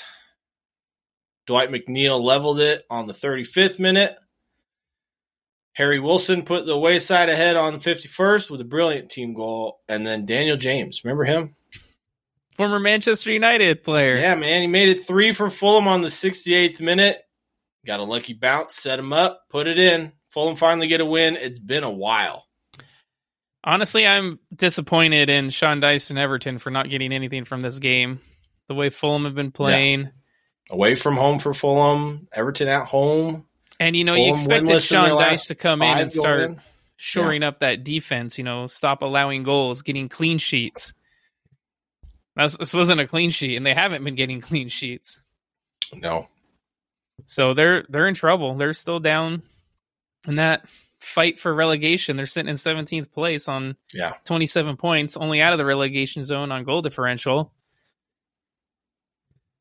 [1.47, 4.17] Dwight McNeil leveled it on the 35th minute.
[5.75, 9.81] Harry Wilson put the wayside ahead on the 51st with a brilliant team goal.
[9.89, 11.57] And then Daniel James, remember him?
[12.57, 14.15] Former Manchester United player.
[14.15, 14.63] Yeah, man.
[14.63, 17.21] He made it three for Fulham on the 68th minute.
[17.85, 20.13] Got a lucky bounce, set him up, put it in.
[20.29, 21.37] Fulham finally get a win.
[21.37, 22.47] It's been a while.
[23.65, 28.21] Honestly, I'm disappointed in Sean Dyche and Everton for not getting anything from this game.
[28.69, 30.11] The way Fulham have been playing.
[30.71, 33.47] Away from home for Fulham, Everton at home.
[33.81, 36.41] And you know, you expected winless in their Sean Dyche to come in and start
[36.41, 36.61] in.
[36.97, 40.95] shoring up that defense, you know, stop allowing goals, getting clean sheets.
[42.37, 45.21] That's, this wasn't a clean sheet, and they haven't been getting clean sheets.
[45.93, 46.29] No.
[47.27, 48.55] So they're they're in trouble.
[48.55, 49.43] They're still down
[50.27, 50.65] in that
[50.99, 52.17] fight for relegation.
[52.17, 54.13] They're sitting in 17th place on Yeah.
[54.25, 57.53] 27 points, only out of the relegation zone on goal differential.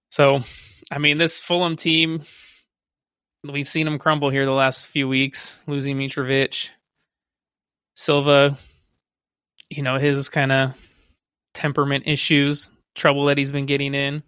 [0.10, 0.42] So,
[0.92, 2.24] I mean, this Fulham team,
[3.52, 6.70] we've seen him crumble here the last few weeks, losing Mitrovic.
[7.96, 8.58] Silva,
[9.70, 10.74] you know, his kind of
[11.54, 14.24] temperament issues, trouble that he's been getting in.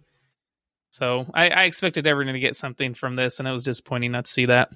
[0.90, 4.26] So I, I expected Everton to get something from this, and it was disappointing not
[4.26, 4.70] to see that.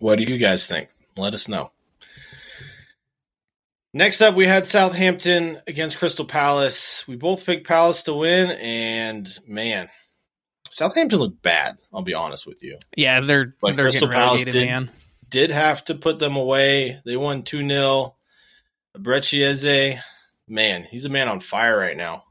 [0.00, 0.88] What do you guys think?
[1.16, 1.70] Let us know.
[3.92, 7.06] Next up, we had Southampton against Crystal Palace.
[7.08, 9.88] We both picked Palace to win, and man,
[10.70, 11.76] Southampton looked bad.
[11.92, 12.78] I'll be honest with you.
[12.96, 14.90] Yeah, they're But they're Crystal Palace did- man.
[15.28, 17.00] Did have to put them away.
[17.04, 18.16] They won 2 0.
[18.98, 20.00] Brecciese,
[20.48, 22.24] man, he's a man on fire right now.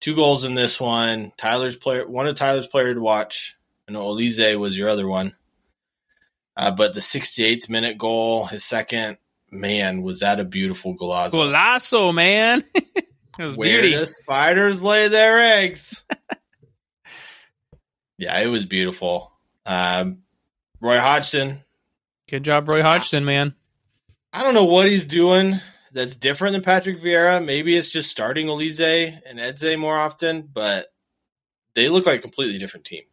[0.00, 1.32] Two goals in this one.
[1.36, 3.56] Tyler's player, one of Tyler's player to watch.
[3.88, 5.36] I know Elize was your other one.
[6.56, 9.18] Uh, but the 68th minute goal, his second,
[9.52, 11.32] man, was that a beautiful golazo.
[11.34, 12.64] Golazo, man.
[13.38, 13.94] It was Where beauty.
[13.94, 16.06] the spiders lay their eggs.
[18.18, 19.32] yeah, it was beautiful.
[19.64, 20.18] Um,
[20.80, 21.62] Roy Hodgson,
[22.28, 23.54] Good job, Roy Hodgson, man.
[24.32, 25.60] I don't know what he's doing
[25.92, 27.44] that's different than Patrick Vieira.
[27.44, 30.88] Maybe it's just starting Elize and Edze more often, but
[31.74, 33.04] they look like a completely different team.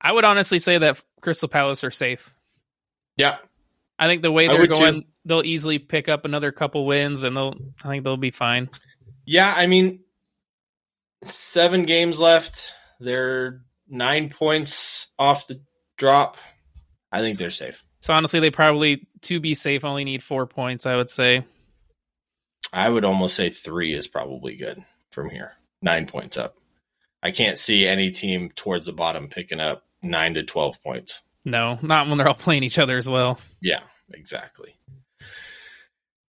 [0.00, 2.32] I would honestly say that Crystal Palace are safe.
[3.16, 3.38] Yeah,
[3.98, 4.80] I think the way they're would too.
[4.80, 7.54] going, they'll easily pick up another couple wins, and they'll.
[7.82, 8.70] I think they'll be fine.
[9.24, 10.04] Yeah, I mean,
[11.24, 12.74] seven games left.
[13.00, 15.60] They're nine points off the
[15.96, 16.36] drop.
[17.12, 17.82] I think they're safe.
[18.00, 20.86] So honestly, they probably to be safe only need four points.
[20.86, 21.44] I would say.
[22.72, 25.52] I would almost say three is probably good from here.
[25.82, 26.56] Nine points up.
[27.22, 31.22] I can't see any team towards the bottom picking up nine to 12 points.
[31.44, 33.38] No, not when they're all playing each other as well.
[33.60, 33.80] Yeah,
[34.12, 34.76] exactly.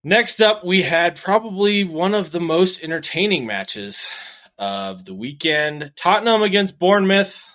[0.02, 4.08] Next up, we had probably one of the most entertaining matches
[4.60, 7.46] of the weekend Tottenham against Bournemouth.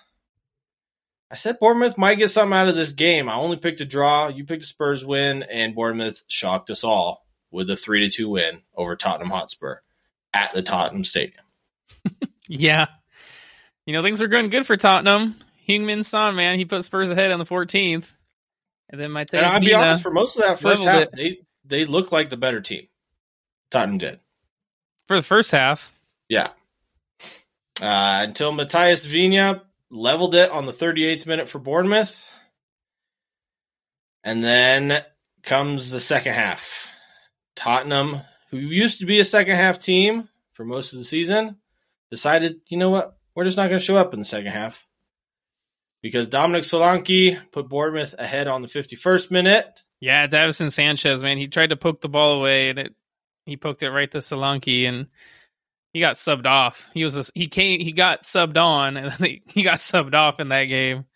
[1.30, 3.28] I said Bournemouth might get something out of this game.
[3.28, 4.28] I only picked a draw.
[4.28, 8.28] You picked a Spurs win, and Bournemouth shocked us all with a 3 to 2
[8.28, 9.76] win over Tottenham Hotspur
[10.34, 11.44] at the Tottenham Stadium.
[12.48, 12.86] Yeah,
[13.86, 15.34] you know things were going good for Tottenham.
[15.68, 18.04] Heung-Min Son, man, he put Spurs ahead on the 14th,
[18.88, 19.26] and then my.
[19.32, 21.12] And I'll be honest, for most of that first half, it.
[21.12, 22.86] they, they looked like the better team.
[23.72, 24.20] Tottenham did.
[25.06, 25.92] for the first half.
[26.28, 26.50] Yeah.
[27.80, 29.60] Uh, until Matías Viña
[29.90, 32.30] leveled it on the 38th minute for Bournemouth.
[34.24, 35.02] And then
[35.42, 36.88] comes the second half.
[37.54, 41.56] Tottenham, who used to be a second half team for most of the season,
[42.10, 43.16] decided, you know what?
[43.34, 44.86] We're just not going to show up in the second half.
[46.02, 49.82] Because Dominic Solanke put Bournemouth ahead on the 51st minute.
[50.00, 52.94] Yeah, Davinson Sanchez, man, he tried to poke the ball away, and it
[53.44, 55.06] he poked it right to Solanke, and
[55.96, 56.90] he got subbed off.
[56.92, 60.40] He was a, he came he got subbed on, and then he got subbed off
[60.40, 61.06] in that game.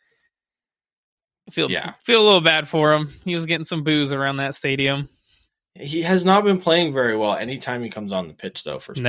[1.51, 1.93] Feel Yeah.
[2.03, 3.13] feel a little bad for him.
[3.27, 5.11] He was getting some boos around that stadium.
[5.75, 8.95] He has not been playing very well anytime he comes on the pitch, though, for
[8.95, 9.03] Spurs.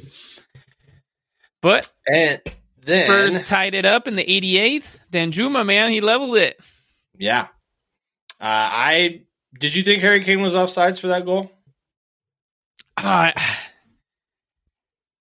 [0.00, 0.06] No.
[1.60, 2.40] But And
[2.82, 3.04] then.
[3.06, 4.96] Spurs tied it up in the 88th.
[5.12, 6.58] Danjuma, man, he leveled it.
[7.18, 7.48] Yeah.
[8.40, 9.22] Uh, I
[9.58, 11.52] did you think Harry Kane was offsides for that goal?
[12.96, 13.32] Uh,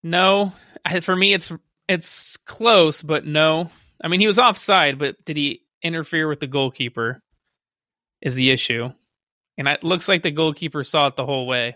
[0.04, 0.54] no,
[1.02, 1.52] for me, it's
[1.88, 3.70] it's close, but no.
[4.02, 7.22] I mean, he was offside, but did he interfere with the goalkeeper?
[8.22, 8.90] Is the issue,
[9.58, 11.76] and it looks like the goalkeeper saw it the whole way.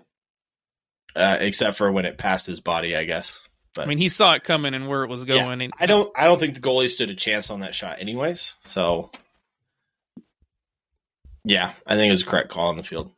[1.15, 3.39] Uh, except for when it passed his body, I guess.
[3.77, 5.62] I mean, he saw it coming and where it was Yeah, going.
[5.62, 6.12] and, I don't.
[6.17, 8.55] I don't think the goalie stood a chance on that shot, anyways.
[8.65, 9.09] So,
[11.45, 13.12] yeah, I think it was a correct call on the field,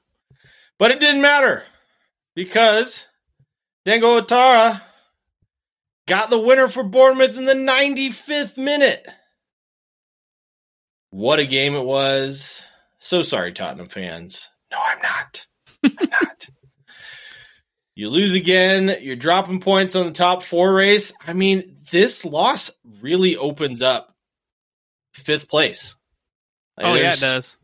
[0.80, 1.63] but it didn't matter
[2.36, 3.08] because
[3.86, 4.82] Dango Ouattara
[6.08, 9.06] got the winner for Bournemouth in the 95th minute.
[11.12, 12.68] What a game it was!
[12.98, 14.50] So sorry, Tottenham fans.
[14.72, 15.48] No, I'm not.
[15.84, 16.50] I'm not.
[17.96, 18.98] You lose again.
[19.02, 21.13] You're dropping points on the top four race.
[21.26, 24.12] I mean, this loss really opens up
[25.13, 25.96] fifth place.
[26.78, 27.56] Like, Oh yeah, it does.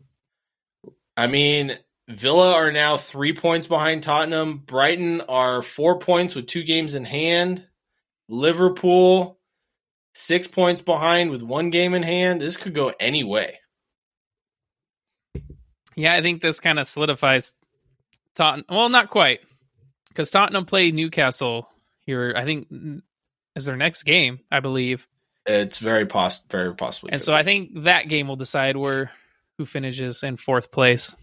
[1.17, 1.77] I mean,
[2.07, 4.59] Villa are now three points behind Tottenham.
[4.59, 7.67] Brighton are four points with two games in hand.
[8.31, 9.37] Liverpool,
[10.15, 12.41] six points behind with one game in hand.
[12.41, 13.59] This could go any way.
[15.95, 17.53] Yeah, I think this kind of solidifies
[18.33, 18.65] Tottenham.
[18.69, 19.41] Well, not quite,
[20.07, 21.67] because Tottenham play Newcastle
[22.05, 22.33] here.
[22.35, 22.67] I think
[23.55, 25.07] is their next game, I believe.
[25.45, 27.11] It's very poss- very possibly.
[27.11, 27.37] And so be.
[27.37, 29.11] I think that game will decide where
[29.57, 31.15] who finishes in fourth place.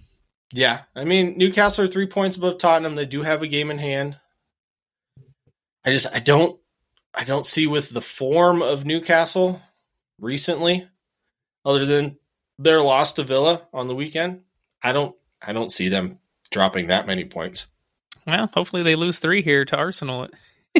[0.52, 2.94] Yeah, I mean Newcastle are three points above Tottenham.
[2.94, 4.18] They do have a game in hand.
[5.86, 6.58] I just I don't
[7.18, 9.60] I don't see with the form of Newcastle
[10.20, 10.86] recently,
[11.64, 12.16] other than
[12.60, 14.42] their loss to Villa on the weekend.
[14.80, 16.20] I don't I don't see them
[16.52, 17.66] dropping that many points.
[18.24, 20.28] Well, hopefully they lose three here to Arsenal.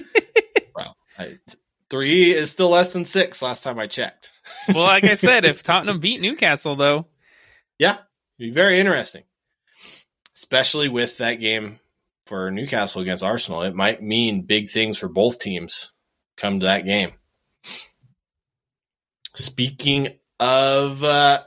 [0.77, 1.38] Well, I,
[1.90, 3.42] three is still less than six.
[3.42, 4.31] Last time I checked.
[4.68, 7.07] Well, like I said, if Tottenham beat Newcastle, though,
[7.79, 8.05] Yeah, it'd
[8.38, 9.24] be very interesting,
[10.37, 11.81] especially with that game
[12.27, 13.62] for Newcastle against Arsenal.
[13.62, 15.92] It might mean big things for both teams
[16.38, 17.11] come to that game.
[19.35, 20.09] Speaking
[20.40, 21.42] of, uh,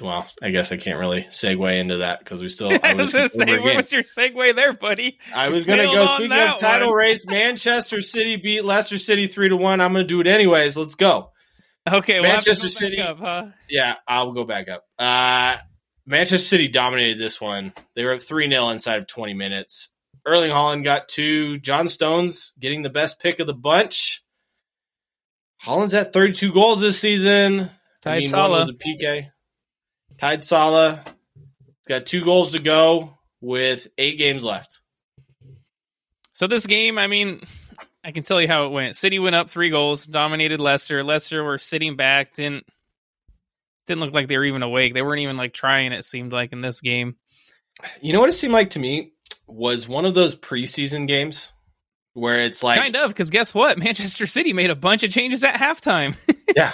[0.00, 2.70] well, I guess I can't really segue into that because we still.
[2.82, 5.18] I was to say, what was your segue there, buddy?
[5.34, 6.06] I was going to go.
[6.06, 6.96] Speaking of title one.
[6.98, 9.80] race, Manchester City beat Leicester City three to one.
[9.80, 10.76] I'm going to do it anyways.
[10.76, 11.32] Let's go.
[11.90, 13.46] Okay, Manchester City up, huh?
[13.68, 14.84] Yeah, I'll go back up.
[14.98, 15.56] Uh,
[16.06, 17.72] Manchester City dominated this one.
[17.94, 19.90] They were up 3 0 inside of 20 minutes.
[20.26, 21.58] Erling Haaland got two.
[21.58, 24.22] John Stones getting the best pick of the bunch.
[25.64, 27.70] Haaland's at 32 goals this season.
[28.02, 28.50] Tied I mean, Salah.
[28.50, 29.30] one was a PK.
[30.18, 31.02] Tied Salah.
[31.34, 34.80] He's got two goals to go with eight games left.
[36.32, 37.42] So this game, I mean,
[38.02, 38.96] I can tell you how it went.
[38.96, 41.04] City went up three goals, dominated Leicester.
[41.04, 42.64] Leicester were sitting back, didn't
[43.86, 44.94] didn't look like they were even awake.
[44.94, 45.92] They weren't even like trying.
[45.92, 47.16] It seemed like in this game.
[48.00, 49.12] You know what it seemed like to me
[49.46, 51.52] was one of those preseason games
[52.14, 53.78] where it's like kind of, because guess what?
[53.78, 56.16] Manchester City made a bunch of changes at halftime.
[56.56, 56.72] Yeah.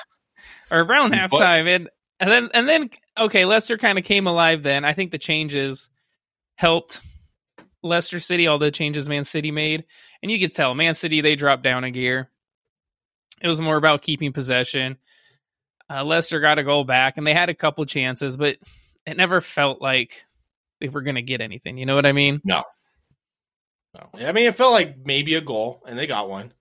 [0.70, 4.62] or around But- halftime, and and then and then okay, Leicester kind of came alive.
[4.62, 5.90] Then I think the changes
[6.56, 7.00] helped
[7.82, 8.46] Leicester City.
[8.46, 9.84] All the changes Man City made,
[10.22, 12.30] and you could tell Man City they dropped down a gear.
[13.42, 14.96] It was more about keeping possession.
[15.90, 18.56] Uh, Leicester got a goal back, and they had a couple chances, but
[19.06, 20.24] it never felt like
[20.80, 21.78] they were going to get anything.
[21.78, 22.40] You know what I mean?
[22.44, 22.62] No.
[23.98, 24.26] no.
[24.26, 26.52] I mean, it felt like maybe a goal, and they got one,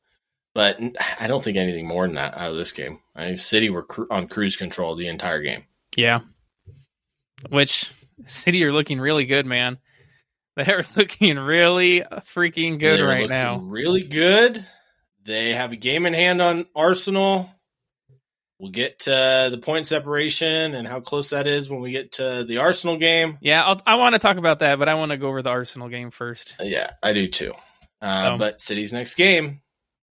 [0.54, 0.80] but
[1.20, 3.00] I don't think anything more than that out of this game.
[3.16, 5.66] I mean, City were cru- on cruise control the entire game.
[5.96, 6.22] Yeah.
[7.50, 7.92] Which
[8.26, 9.78] City are looking really good, man.
[10.56, 13.58] They're looking really freaking good They're right looking now.
[13.60, 14.66] Really good.
[15.24, 17.50] They have a game in hand on Arsenal.
[18.60, 22.46] We'll get to the point separation and how close that is when we get to
[22.48, 23.38] the Arsenal game.
[23.42, 25.50] Yeah, I'll, I want to talk about that, but I want to go over the
[25.50, 26.56] Arsenal game first.
[26.62, 27.54] Yeah, I do too.
[28.02, 29.62] Uh, So- But City's next game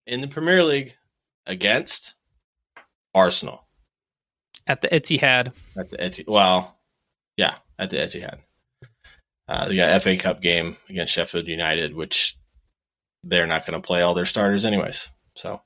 [0.06, 0.94] in the Premier League
[1.46, 2.14] against
[3.14, 3.66] Arsenal
[4.66, 5.52] At the Etihad.
[5.78, 6.28] at the Etihad.
[6.28, 6.78] Well,
[7.38, 8.38] yeah, at the Etihad.
[9.48, 12.36] Uh, they got FA Cup game against Sheffield United, which
[13.22, 15.10] they're not going to play all their starters anyways.
[15.34, 15.60] So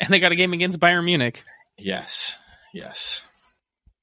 [0.00, 1.42] And they got a game against Bayern Munich.
[1.78, 2.36] Yes,
[2.72, 3.22] yes,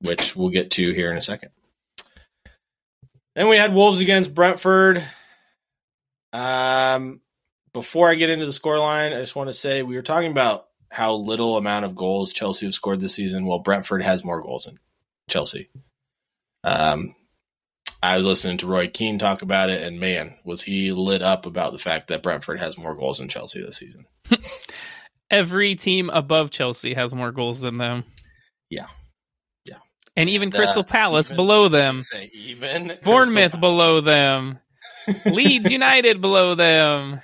[0.01, 1.51] which we'll get to here in a second.
[3.35, 5.03] Then we had Wolves against Brentford.
[6.33, 7.21] Um,
[7.73, 10.67] before I get into the scoreline, I just want to say we were talking about
[10.91, 13.45] how little amount of goals Chelsea have scored this season.
[13.45, 14.77] Well, Brentford has more goals than
[15.29, 15.69] Chelsea.
[16.63, 17.15] Um,
[18.01, 21.45] I was listening to Roy Keane talk about it, and man, was he lit up
[21.45, 24.05] about the fact that Brentford has more goals than Chelsea this season.
[25.31, 28.03] Every team above Chelsea has more goals than them.
[28.69, 28.87] Yeah.
[29.65, 29.77] Yeah.
[30.15, 32.01] And even And, uh, Crystal Palace even- below them.
[32.01, 34.59] Say even Bournemouth below them.
[35.25, 37.21] Leeds United below them.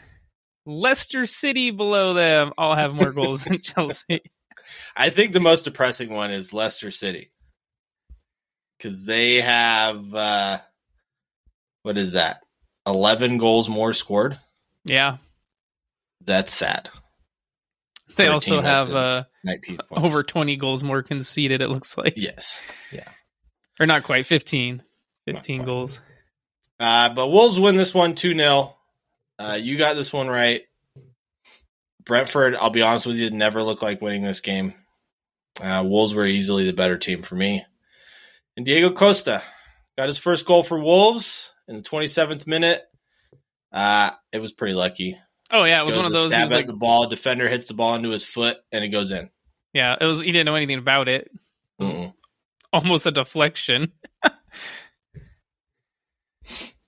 [0.67, 4.21] Leicester City below them all have more goals than Chelsea.
[4.95, 7.31] I think the most depressing one is Leicester City
[8.77, 10.59] because they have uh,
[11.83, 12.41] what is that?
[12.87, 14.39] Eleven goals more scored.
[14.83, 15.17] Yeah.
[16.23, 16.89] That's sad.
[18.15, 20.04] They also have uh, Nineteen points.
[20.04, 22.13] over 20 goals more conceded, it looks like.
[22.17, 22.63] Yes.
[22.91, 23.08] Yeah.
[23.80, 24.82] Or not quite, 15.
[25.25, 25.65] 15 quite.
[25.65, 25.99] goals.
[26.80, 28.75] Uh, but Wolves win this one 2 0.
[29.38, 30.62] Uh, you got this one right.
[32.06, 34.73] Brentford, I'll be honest with you, never looked like winning this game.
[35.60, 37.65] Uh, Wolves were easily the better team for me.
[38.56, 39.41] And Diego Costa
[39.97, 42.84] got his first goal for Wolves in the 27th minute.
[43.71, 45.17] Uh, it was pretty lucky.
[45.51, 46.27] Oh, yeah, it was one of those.
[46.31, 47.08] Stab at like, the ball.
[47.08, 49.29] Defender hits the ball into his foot, and it goes in.
[49.73, 50.21] yeah, it was.
[50.21, 51.29] He didn't know anything about it.
[51.81, 52.13] Mm-mm.
[52.73, 53.91] Almost a deflection.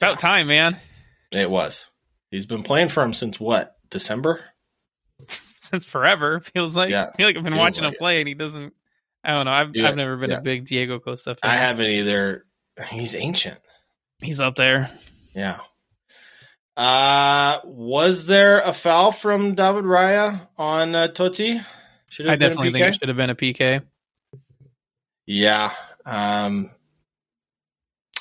[0.02, 0.78] about time, man.
[1.32, 1.92] It was.
[2.32, 3.76] He's been playing for him since what?
[3.90, 4.42] December?
[5.58, 6.92] Since forever, feels like.
[6.92, 8.00] Yeah, I feel like I've been watching like him it.
[8.00, 8.74] play, and he doesn't.
[9.22, 9.52] I don't know.
[9.52, 10.38] I've I've never been yeah.
[10.38, 11.52] a big Diego Costa fan.
[11.52, 12.46] I haven't either.
[12.90, 13.60] He's ancient.
[14.22, 14.90] He's up there.
[15.34, 15.60] Yeah.
[16.78, 21.66] Uh, was there a foul from David Raya on uh, Toti?
[22.10, 23.82] Should I have been a definitely think it should have been a PK.
[25.26, 25.72] Yeah.
[26.06, 26.70] Um,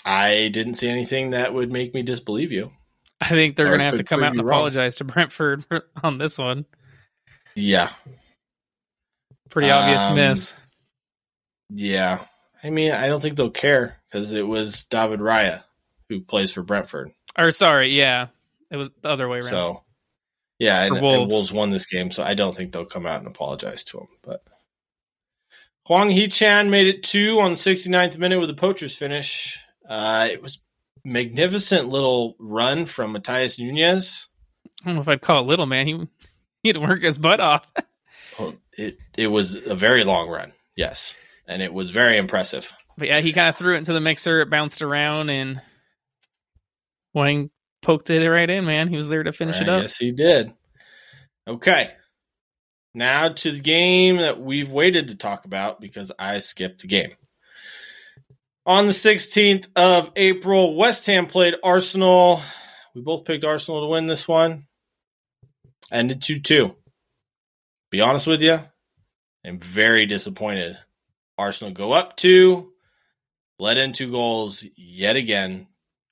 [0.06, 2.72] I didn't see anything that would make me disbelieve you.
[3.20, 4.58] I think they're going to have to come out and you wrong.
[4.60, 5.64] apologize to Brentford
[6.02, 6.64] on this one.
[7.54, 7.90] Yeah.
[9.50, 10.54] Pretty obvious Um, miss.
[11.70, 12.20] Yeah.
[12.64, 15.62] I mean, I don't think they'll care because it was David Raya
[16.08, 17.12] who plays for Brentford.
[17.38, 18.28] Or sorry, yeah,
[18.70, 19.50] it was the other way around.
[19.50, 19.82] So,
[20.58, 21.32] yeah, and, For and Wolves.
[21.32, 21.52] Wolves.
[21.52, 24.08] won this game, so I don't think they'll come out and apologize to him.
[24.22, 24.42] But
[25.86, 29.58] Hwang Hee Chan made it two on the 69th minute with a poacher's finish.
[29.88, 30.60] Uh, it was
[31.04, 34.28] magnificent little run from Matheus Nunes.
[34.82, 35.86] I don't know if I'd call it little man.
[35.86, 36.08] He
[36.62, 37.66] he had to work his butt off.
[38.38, 41.16] Oh, It it was a very long run, yes,
[41.48, 42.70] and it was very impressive.
[42.98, 44.40] But yeah, he kind of threw it into the mixer.
[44.42, 45.62] It bounced around, and
[47.14, 47.48] Hwang
[47.86, 48.64] poked it right in.
[48.64, 49.82] Man, he was there to finish it up.
[49.82, 50.52] Yes, he did.
[51.46, 51.88] Okay.
[52.92, 57.12] Now to the game that we've waited to talk about because I skipped the game.
[58.66, 62.42] On the 16th of April, West Ham played Arsenal.
[62.92, 64.66] We both picked Arsenal to win this one.
[65.92, 66.74] Ended 2 2.
[67.92, 68.58] Be honest with you,
[69.44, 70.76] I'm very disappointed.
[71.38, 72.72] Arsenal go up two,
[73.60, 75.68] let in two goals yet again.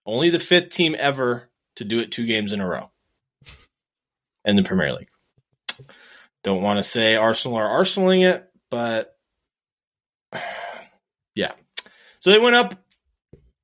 [0.06, 2.90] Only the fifth team ever to do it two games in a row
[4.44, 5.08] in the Premier League.
[6.42, 9.16] Don't want to say Arsenal are Arsenaling it, but
[11.34, 11.52] yeah.
[12.20, 12.84] So they went up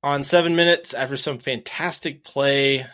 [0.03, 2.85] on seven minutes after some fantastic play.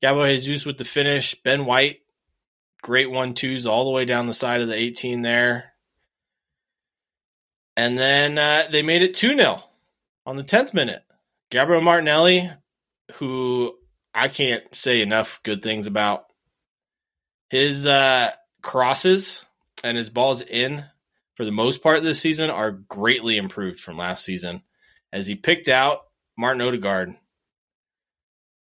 [0.00, 1.34] Gabriel Jesus with the finish.
[1.34, 2.00] Ben White,
[2.82, 5.72] great one twos all the way down the side of the 18 there.
[7.76, 9.62] And then uh, they made it 2 0
[10.26, 11.02] on the 10th minute.
[11.50, 12.48] Gabriel Martinelli,
[13.14, 13.74] who
[14.14, 16.26] I can't say enough good things about.
[17.50, 18.30] His uh,
[18.62, 19.44] crosses
[19.82, 20.84] and his balls in
[21.36, 24.62] for the most part this season are greatly improved from last season
[25.12, 26.00] as he picked out
[26.36, 27.16] Martin Odegaard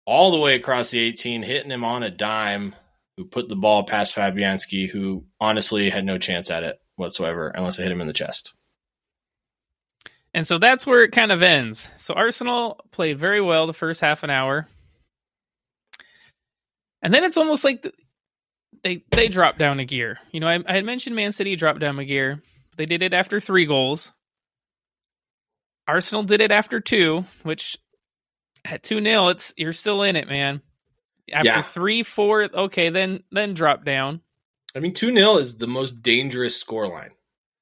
[0.05, 2.73] all the way across the 18, hitting him on a dime,
[3.17, 7.77] who put the ball past Fabianski, who honestly had no chance at it whatsoever unless
[7.77, 8.53] it hit him in the chest.
[10.33, 11.89] And so that's where it kind of ends.
[11.97, 14.67] So Arsenal played very well the first half an hour.
[17.08, 17.88] And then it's almost like
[18.84, 20.20] they they dropped down a gear.
[20.34, 22.43] You know, I, I had mentioned Man City dropped down a gear.
[22.76, 24.12] They did it after three goals.
[25.88, 27.78] Arsenal did it after two, which
[28.66, 30.62] at two 0 it's you're still in it, man.
[31.32, 31.62] After Yeah.
[31.62, 34.20] three, four, okay, then then drop down,
[34.76, 37.12] I mean, 2 0 is the most dangerous scoreline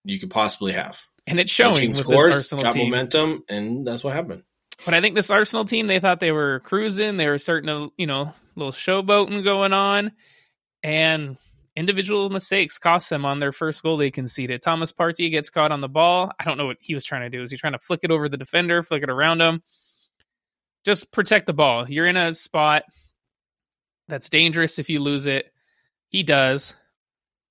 [0.05, 0.99] you could possibly have.
[1.27, 2.89] and it's Our showing team scores, this Arsenal got team.
[2.89, 4.41] momentum, and that's what happened.
[4.85, 7.17] But I think this Arsenal team, they thought they were cruising.
[7.17, 10.11] They were starting to, you know, little showboating going on.
[10.83, 11.37] And
[11.75, 14.61] individual mistakes cost them on their first goal they conceded.
[14.61, 16.31] Thomas Partey gets caught on the ball.
[16.39, 17.43] I don't know what he was trying to do.
[17.43, 19.63] Is he trying to flick it over the defender, flick it around him?
[20.83, 21.89] Just protect the ball.
[21.89, 22.83] You're in a spot
[24.07, 25.51] that's dangerous if you lose it.
[26.09, 26.75] He does.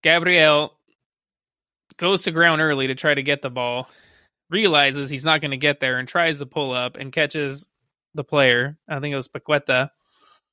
[0.03, 0.73] Gabriel
[1.97, 3.89] goes to ground early to try to get the ball
[4.51, 7.67] realizes he's not going to get there and tries to pull up and catches
[8.15, 8.79] the player.
[8.89, 9.91] I think it was Paqueta.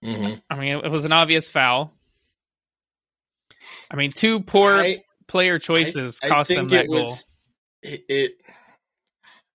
[0.03, 0.39] Mm-hmm.
[0.49, 1.93] I mean, it was an obvious foul.
[3.91, 7.03] I mean, two poor I, player choices I cost them that it goal.
[7.05, 7.25] was
[7.83, 8.31] it, it.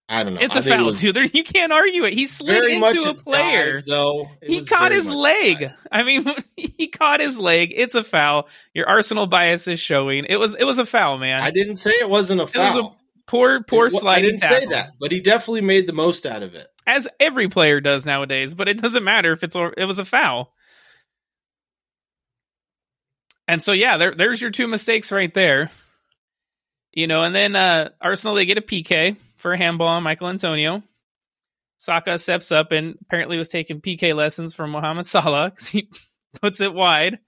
[0.09, 0.41] I don't know.
[0.41, 1.13] It's I a it foul was too.
[1.13, 2.13] There, you can't argue it.
[2.13, 3.75] He slid into a player.
[3.75, 4.31] dive, though.
[4.41, 5.61] It he caught his leg.
[5.61, 5.73] dive.
[5.91, 6.27] I mean,
[6.57, 7.73] he caught his leg.
[7.75, 8.49] It's a foul.
[8.73, 10.27] Your Arsenal bias is showing.
[10.29, 11.41] It was it was a foul, man.
[11.41, 12.97] I didn't say it wasn't a It was a foul.
[13.27, 14.59] Poor poor wa- sliding I didn't tackle.
[14.61, 16.67] say that, but he definitely made the most out of it.
[16.87, 18.55] as every player does nowadays.
[18.55, 20.53] But it doesn't matter if it's it was a foul.
[23.49, 25.71] And so yeah, there there's your two mistakes right there.
[26.93, 30.29] You know, and then uh Arsenal they get a PK for a handball on Michael
[30.29, 30.83] Antonio.
[31.79, 35.91] Saka steps up and apparently was taking PK lessons from Mohamed Salah because he
[36.41, 37.19] puts it wide.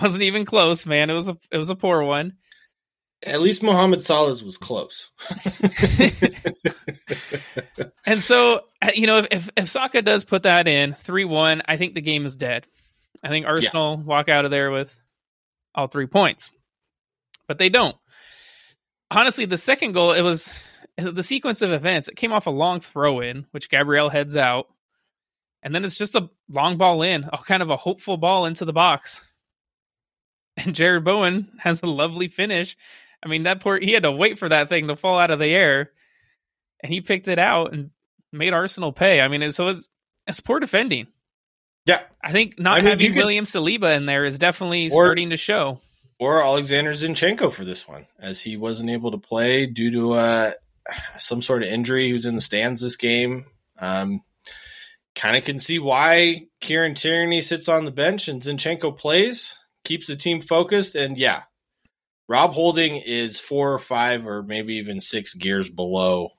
[0.00, 1.08] Wasn't even close, man.
[1.08, 2.34] It was a it was a poor one.
[3.24, 5.10] At least Mohamed Salah's was close.
[8.06, 11.62] And so, uh, you know, if, if, if Saka does put that in 3 1,
[11.66, 12.66] I think the game is dead.
[13.22, 14.96] I think Arsenal walk out of there with
[15.74, 16.52] all three points.
[17.48, 17.96] But they don't.
[19.10, 20.54] Honestly, the second goal, it was
[20.96, 22.08] the sequence of events.
[22.08, 24.68] It came off a long throw in, which Gabriel heads out.
[25.62, 28.64] And then it's just a long ball in, a kind of a hopeful ball into
[28.64, 29.24] the box.
[30.56, 32.76] And Jarrod Bowen has a lovely finish.
[33.26, 35.40] I mean, that poor, he had to wait for that thing to fall out of
[35.40, 35.90] the air.
[36.82, 37.90] And he picked it out and
[38.32, 39.20] made Arsenal pay.
[39.20, 39.88] I mean, so it's,
[40.28, 41.08] it's poor defending.
[41.86, 42.02] Yeah.
[42.22, 45.30] I think not I mean, having could- William Saliba in there is definitely Or- starting
[45.30, 45.80] to show.
[46.20, 50.50] or Alexander Zinchenko for this one, as he wasn't able to play due to uh,
[51.18, 52.06] some sort of injury.
[52.06, 53.46] He was in the stands this game.
[53.78, 54.22] Um,
[55.16, 60.06] kind of can see why Kieran Tierney sits on the bench and Zinchenko plays, keeps
[60.06, 60.94] the team focused.
[60.94, 61.42] And yeah,
[62.28, 66.30] Rob Holding is four or five or maybe even six gears below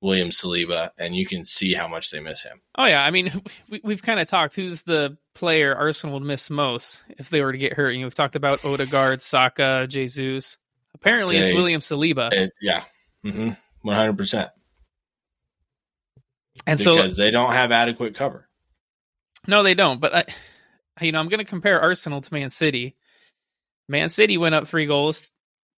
[0.00, 2.60] William Saliba, and you can see how much they miss him.
[2.76, 4.54] Oh yeah, I mean, we, we've kind of talked.
[4.54, 7.90] Who's the player Arsenal would miss most if they were to get hurt?
[7.90, 10.58] You know, we've talked about Odegaard, Saka, Jesus.
[10.94, 12.84] Apparently, it's William Saliba, And yeah,
[13.24, 13.50] mm-hmm,
[13.88, 14.50] 100%.
[16.66, 18.48] and so Because they don't have adequate cover.
[19.46, 20.00] no, they don't.
[20.00, 20.24] But I,
[21.00, 22.94] you know, I'm going to compare Arsenal to Man City.
[23.88, 25.32] Man City went up three goals,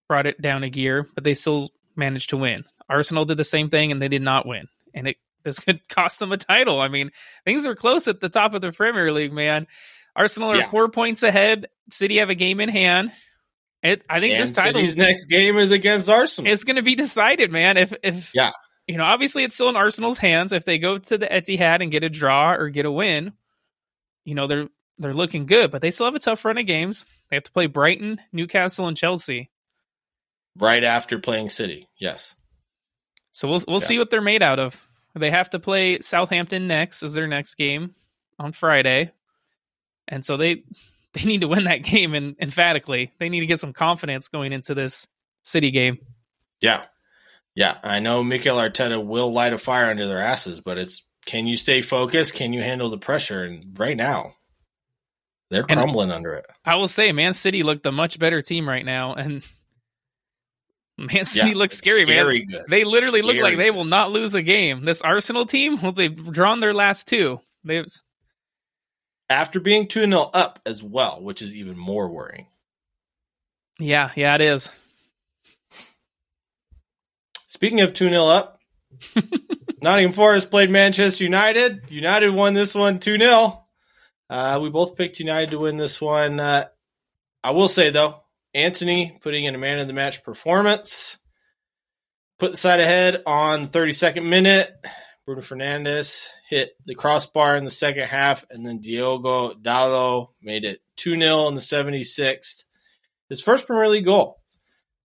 [0.07, 2.63] brought it down a gear, but they still managed to win.
[2.89, 6.19] Arsenal did the same thing, and they did not win, and it this could cost
[6.19, 6.81] them a title.
[6.81, 7.11] I mean,
[7.45, 9.67] things are close at the top of the Premier League, man.
[10.15, 10.65] Arsenal are Yeah.
[10.65, 11.67] four points ahead.
[11.89, 13.11] City have a game in hand.
[13.83, 16.51] It, I think and this title City's next game is against Arsenal.
[16.51, 17.77] It's going to be decided, man.
[17.77, 18.51] If if Yeah.
[18.87, 20.51] you know, obviously it's still in Arsenal's hands.
[20.51, 23.33] If they go to the Etihad and get a draw or get a win,
[24.25, 24.67] you know they're
[24.99, 27.05] they're looking good, but they still have a tough run of games.
[27.29, 29.49] They have to play Brighton, Newcastle, and Chelsea.
[30.57, 32.35] Right after playing City, yes.
[33.31, 33.85] So we'll we'll Yeah.
[33.85, 34.81] see what they're made out of.
[35.13, 37.93] They have to play Southampton next as their next game
[38.39, 39.11] on Friday,
[40.07, 40.63] and so they
[41.13, 44.51] they need to win that game and emphatically they need to get some confidence going
[44.53, 45.07] into this
[45.43, 45.99] City game.
[46.61, 46.85] Yeah.
[47.55, 47.77] Yeah.
[47.83, 51.55] I know Mikel Arteta will light a fire under their asses, but it's can you
[51.57, 52.33] stay focused?
[52.35, 53.43] Can you handle the pressure?
[53.43, 54.33] And right now,
[55.49, 56.45] they're And- crumbling under it.
[56.65, 59.43] I will say, Man City looked a much better team right now, and
[60.97, 62.45] Man City looks it's scary, man.
[62.47, 62.65] good.
[62.69, 64.83] They literally look like Scary they will not lose a game.
[64.85, 67.39] This Arsenal team, well, they've drawn their last two.
[67.63, 67.85] They've
[69.29, 72.47] After being 2 0 up as well, which is even more worrying.
[73.79, 74.71] yeah, yeah, it is.
[77.47, 78.59] Speaking of 2 0 up,
[79.81, 81.83] Nottingham Forest played Manchester United.
[81.89, 83.63] United won this one 2 0.
[84.29, 86.39] Uh, we both picked United to win this one.
[86.39, 86.65] Uh,
[87.43, 88.23] I will say, though,
[88.53, 91.17] Antony putting in a man of the match performance.
[92.39, 94.71] Put the side ahead on 32nd minute.
[95.25, 100.81] Bruno Fernandes hit the crossbar in the second half, and then Diogo Dalot made it
[100.97, 102.63] 2 0 in the 76th.
[103.29, 104.41] His first Premier League goal.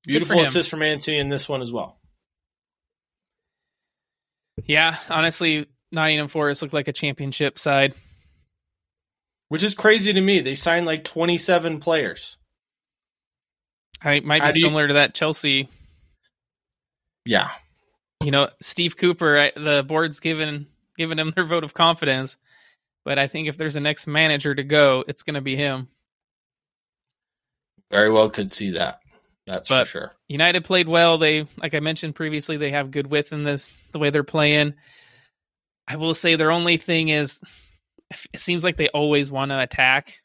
[0.06, 1.98] Beautiful assist from Antony in this one as well.
[4.64, 7.94] Yeah, honestly, Nottingham Forest looked like a championship side.
[9.52, 10.40] Which is crazy to me.
[10.40, 12.38] They signed like 27 players.
[14.02, 15.68] I might How be you- similar to that Chelsea.
[17.26, 17.50] Yeah.
[18.24, 22.38] You know, Steve Cooper, I- the board's given given him their vote of confidence,
[23.04, 25.88] but I think if there's a next manager to go, it's going to be him.
[27.90, 29.00] Very well could see that.
[29.46, 30.12] That's for sure.
[30.28, 31.18] United played well.
[31.18, 34.72] They, like I mentioned previously, they have good width in this the way they're playing.
[35.86, 37.38] I will say their only thing is,
[38.32, 40.20] it seems like they always want to attack,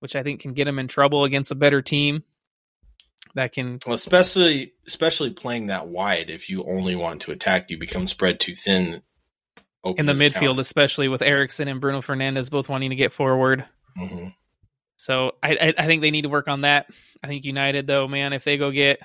[0.00, 2.22] which I think can get them in trouble against a better team.
[3.34, 6.30] That can, Well, especially especially playing that wide.
[6.30, 9.02] If you only want to attack, you become spread too thin.
[9.84, 10.60] in the midfield, counter.
[10.62, 13.64] especially with Eriksen and Bruno Fernandes both wanting to get forward.
[13.96, 14.34] Mhm.
[14.96, 16.86] So I, I, I think they need to work on that.
[17.22, 19.00] I think United, though, man, if they go get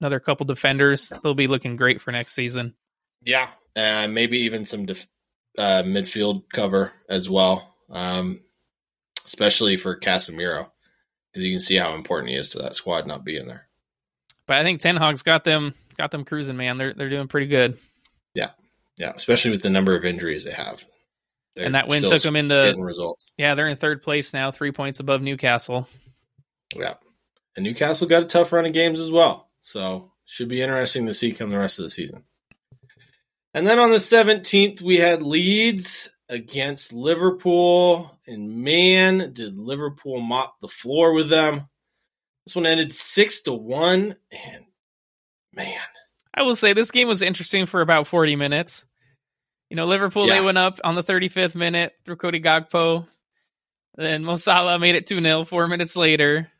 [0.00, 2.74] another couple defenders, they'll be looking great for next season.
[3.22, 5.08] Yeah, uh, maybe even some def-
[5.58, 8.40] uh, midfield cover as well, um,
[9.24, 10.68] especially for Casemiro,
[11.32, 13.66] because you can see how important he is to that squad not being there.
[14.46, 16.78] But I think Ten Hag's got them got them cruising, man.
[16.78, 17.78] They're they're doing pretty good.
[18.34, 18.50] Yeah,
[18.98, 20.84] yeah, especially with the number of injuries they have.
[21.54, 23.32] They're and that win took them into results.
[23.38, 25.88] yeah, they're in third place now, three points above Newcastle.
[26.74, 26.94] Yeah.
[27.56, 29.48] And Newcastle got a tough run of games as well.
[29.62, 32.24] So should be interesting to see come the rest of the season.
[33.56, 38.14] And then on the 17th, we had Leeds against Liverpool.
[38.26, 41.66] And man, did Liverpool mop the floor with them.
[42.44, 44.14] This one ended six to one.
[44.30, 44.64] And
[45.54, 45.80] man,
[46.34, 48.84] I will say this game was interesting for about forty minutes.
[49.70, 50.34] You know, Liverpool Yeah.
[50.34, 53.08] they went up on the thirty fifth minute through Cody Gakpo.
[53.94, 56.52] Then Mo Salah made it two 0 four minutes later.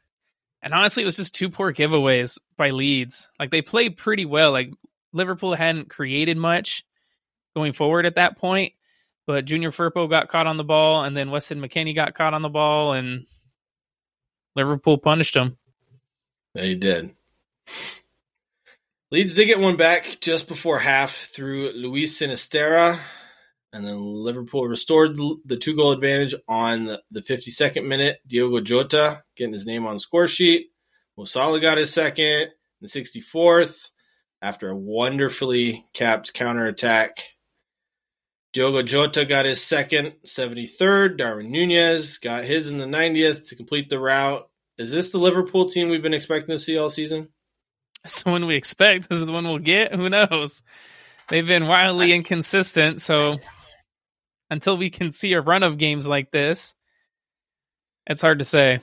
[0.63, 3.29] And honestly, it was just two poor giveaways by Leeds.
[3.39, 4.51] Like they played pretty well.
[4.51, 4.71] Like
[5.13, 6.85] Liverpool hadn't created much
[7.57, 8.75] going forward at that point,
[9.27, 12.43] but Junior Firpo got caught on the ball, and then Weston McKennie got caught on
[12.43, 13.27] the ball, and
[14.55, 15.57] Liverpool punished them.
[16.55, 17.15] they did.
[19.11, 22.99] Leeds did get one back just before half through Luis Sinisterra,
[23.73, 28.19] And then Liverpool restored the two goal advantage on the, the 52nd minute.
[28.27, 30.67] Diogo Jota getting his name on the score sheet.
[31.17, 32.51] Mo Salah got his second in
[32.83, 33.89] the 64th
[34.43, 37.36] after a wonderfully capped counterattack.
[38.57, 41.19] Diogo Jota got his second, 73rd.
[41.19, 44.49] Darwin Nunez got his in the 90th to complete the route.
[44.79, 47.29] Is this the Liverpool team we've been expecting to see all season?
[48.03, 49.11] It's the one we expect.
[49.11, 49.95] This is the one we'll get.
[49.95, 50.63] Who knows?
[51.29, 53.03] They've been wildly inconsistent.
[53.03, 53.35] So
[54.49, 56.75] until we can see a run of games like this,
[58.07, 58.81] it's hard to say.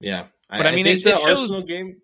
[0.00, 2.00] Yeah, But, I mean, think it- the it shows- Arsenal game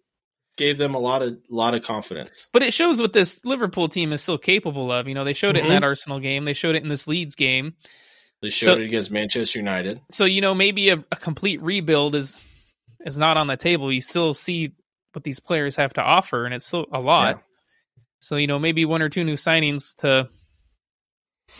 [0.57, 2.49] gave them a lot of lot of confidence.
[2.53, 5.09] But it shows what this Liverpool team is still capable of.
[5.09, 5.67] You know, they showed it Mhm.
[5.67, 6.45] in that Arsenal game.
[6.45, 7.75] They showed it in this Leeds game.
[8.43, 10.01] They showed So- it against Manchester United.
[10.11, 12.43] So you know, maybe a, a complete rebuild is
[13.07, 13.91] is not on the table.
[13.93, 14.73] You still see
[15.13, 17.37] what these players have to offer, and it's still a lot.
[17.37, 17.43] Yeah.
[18.21, 20.29] So you know, maybe one or two new signings to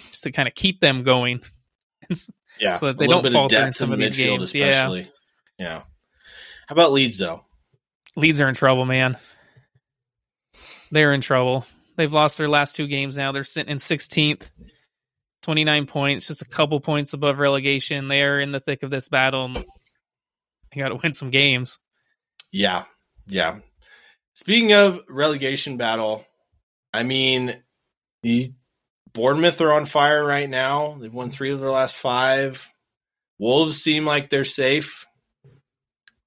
[0.09, 1.43] just to kind of keep them going.
[2.59, 4.55] Yeah, So that they a don't falter in some of these midfield games.
[4.55, 4.67] Yeah.
[4.67, 5.11] especially.
[5.59, 5.79] Yeah.
[6.67, 7.45] How about Leeds though?
[8.17, 9.17] Leeds are in trouble, man.
[10.91, 11.67] They're in trouble.
[11.97, 13.33] They've lost their last two games now.
[13.33, 14.51] They're sitting in 16th.
[15.43, 18.09] 29 points, just a couple points above relegation.
[18.09, 19.51] They're in the thick of this battle.
[20.75, 21.79] You got to win some games.
[22.53, 22.85] Yeah,
[23.27, 23.59] yeah.
[24.35, 26.25] Speaking of relegation battle,
[26.93, 27.57] I mean,
[28.23, 28.53] the
[29.13, 30.97] Bournemouth are on fire right now.
[31.01, 32.69] They've won three of their last five.
[33.39, 35.07] Wolves seem like they're safe.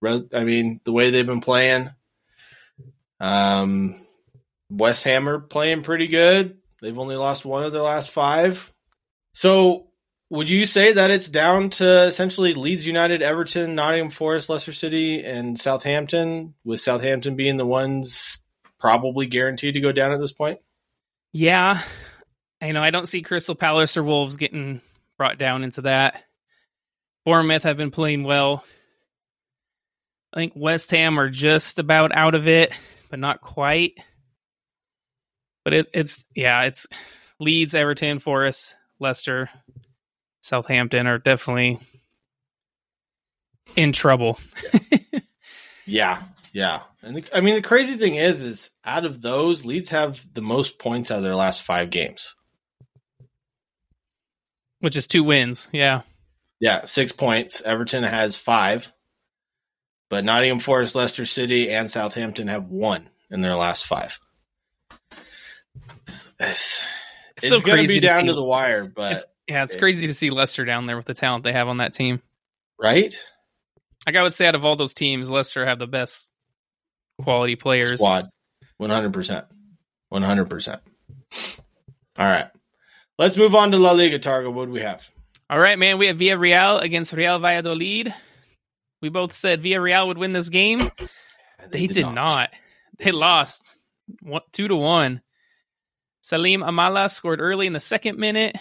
[0.06, 1.90] I mean, the way they've been playing.
[3.20, 3.96] Um,
[4.70, 6.58] West Ham are playing pretty good.
[6.82, 8.72] They've only lost one of their last five.
[9.34, 9.88] So,
[10.30, 15.24] would you say that it's down to essentially Leeds United, Everton, Nottingham Forest, Leicester City,
[15.24, 18.44] and Southampton, with Southampton being the ones
[18.80, 20.60] probably guaranteed to go down at this point?
[21.32, 21.82] Yeah.
[22.62, 24.82] I know I don't see Crystal Palace or Wolves getting
[25.18, 26.24] brought down into that.
[27.26, 28.66] Bournemouth have been playing well.
[30.34, 32.72] I think West Ham are just about out of it,
[33.12, 33.94] but not quite.
[35.64, 36.88] But it, it's yeah, it's
[37.40, 39.50] Leeds, Everton, Forest, Leicester,
[40.42, 41.80] Southampton are definitely
[43.76, 44.40] in trouble.
[45.86, 46.82] yeah, yeah.
[47.04, 50.42] And the, I mean, the crazy thing is, is out of those, Leeds have the
[50.42, 52.36] most points out of their last five games,
[54.80, 55.70] which is two wins.
[55.72, 56.02] Yeah,
[56.60, 57.62] yeah, six points.
[57.62, 58.92] Everton has five,
[60.14, 64.20] but Nottingham Forest, Leicester City, and Southampton have won in their last five.
[66.06, 66.88] It's, it's,
[67.38, 70.06] it's so going to be down to the wire, but it's, yeah, it's it, crazy
[70.06, 72.22] to see Leicester down there with the talent they have on that team.
[72.80, 73.12] Right?
[74.06, 76.30] Like I would say, out of all those teams, Leicester have the best
[77.20, 77.94] quality players.
[77.94, 78.30] Squad,
[78.78, 79.48] one hundred percent,
[80.10, 80.80] one hundred percent.
[82.20, 82.52] All right,
[83.18, 84.20] let's move on to La Liga.
[84.20, 85.10] Targa, what do we have?
[85.50, 85.98] All right, man.
[85.98, 88.14] We have Villarreal against Real Valladolid.
[89.04, 90.80] We both said Villarreal would win this game.
[90.80, 90.88] They,
[91.70, 92.16] they did, did not.
[92.16, 92.50] not.
[93.00, 93.76] They lost
[94.22, 95.22] one, two to one.
[96.22, 98.56] Selim Amallah scored early in the second minute,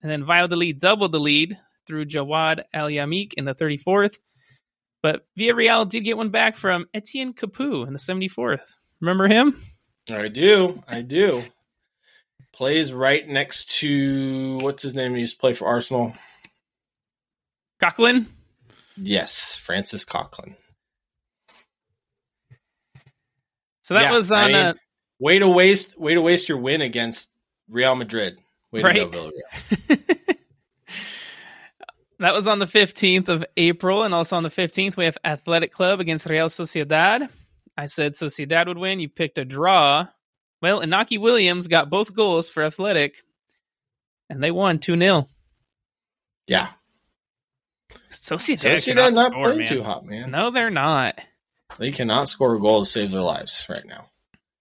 [0.00, 4.20] and then Valladolid doubled the lead through Jawad El Yamiq in the 34th.
[5.02, 8.76] But Villarreal did get one back from Etienne Capoue in the 74th.
[9.00, 9.60] Remember him?
[10.08, 10.80] I do.
[10.86, 11.42] I do.
[12.52, 15.16] Plays right next to what's his name?
[15.16, 16.14] He used to play for Arsenal.
[17.80, 18.26] Coquelin?
[19.00, 20.56] Yes, Francis Coquelin.
[23.82, 24.74] So that yeah, was on I mean, a
[25.18, 27.30] way to waste way to waste your win against
[27.68, 28.38] Real Madrid.
[28.70, 29.10] Way right.
[29.10, 29.30] Go,
[32.18, 35.72] that was on the 15th of April, and also on the 15th we have Athletic
[35.72, 37.30] Club against Real Sociedad.
[37.78, 39.00] I said Sociedad would win.
[39.00, 40.08] You picked a draw.
[40.60, 43.22] Well, Inaki Williams got both goals for Athletic,
[44.28, 45.28] and they won 2 0.
[46.46, 46.68] Yeah.
[48.10, 49.68] Sociedad, Sociedad not score, playing man.
[49.68, 50.30] too hot, man.
[50.30, 51.18] No, they're not.
[51.78, 54.10] They cannot score a goal to save their lives right now.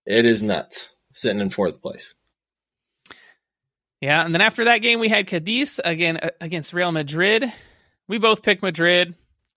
[0.05, 2.13] It is nuts sitting in fourth place.
[3.99, 7.51] Yeah, and then after that game, we had Cadiz again uh, against Real Madrid.
[8.07, 9.15] We both picked Madrid.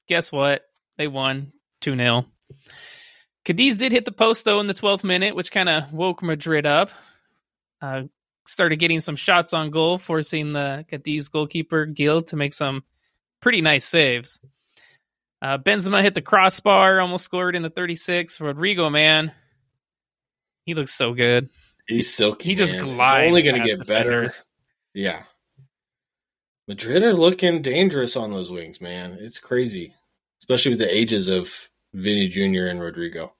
[0.08, 0.64] Guess what?
[0.96, 1.52] They won
[1.82, 2.26] 2 0.
[3.44, 6.66] Cadiz did hit the post, though, in the 12th minute, which kind of woke Madrid
[6.66, 6.90] up.
[7.80, 8.04] Uh,
[8.46, 12.82] started getting some shots on goal, forcing the Cadiz goalkeeper, Gil, to make some
[13.40, 14.40] pretty nice saves.
[15.42, 18.38] Uh, Benzema hit the crossbar, almost scored in the 36.
[18.38, 19.32] Rodrygo, man,
[20.66, 21.48] he looks so good.
[21.86, 22.50] He's silky.
[22.50, 22.84] He just man.
[22.84, 23.22] glides.
[23.22, 24.30] It's only going to get better.
[24.94, 25.22] Yeah.
[26.68, 29.16] Madrid are looking dangerous on those wings, man.
[29.20, 29.94] It's crazy,
[30.40, 32.66] especially with the ages of Vini Jr.
[32.66, 33.30] and Rodrygo.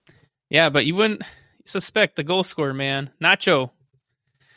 [0.49, 1.23] Yeah, but you wouldn't
[1.65, 3.11] suspect the goal scorer, man.
[3.23, 3.71] Nacho.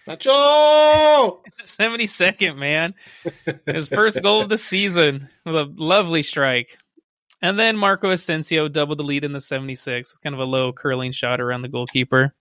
[0.08, 1.40] Nacho!
[1.64, 2.94] 72nd, man.
[3.66, 6.78] His first goal of the season with a lovely strike.
[7.42, 10.14] And then Marco Asensio doubled the lead in the 76.
[10.24, 12.34] Kind of a low curling shot around the goalkeeper.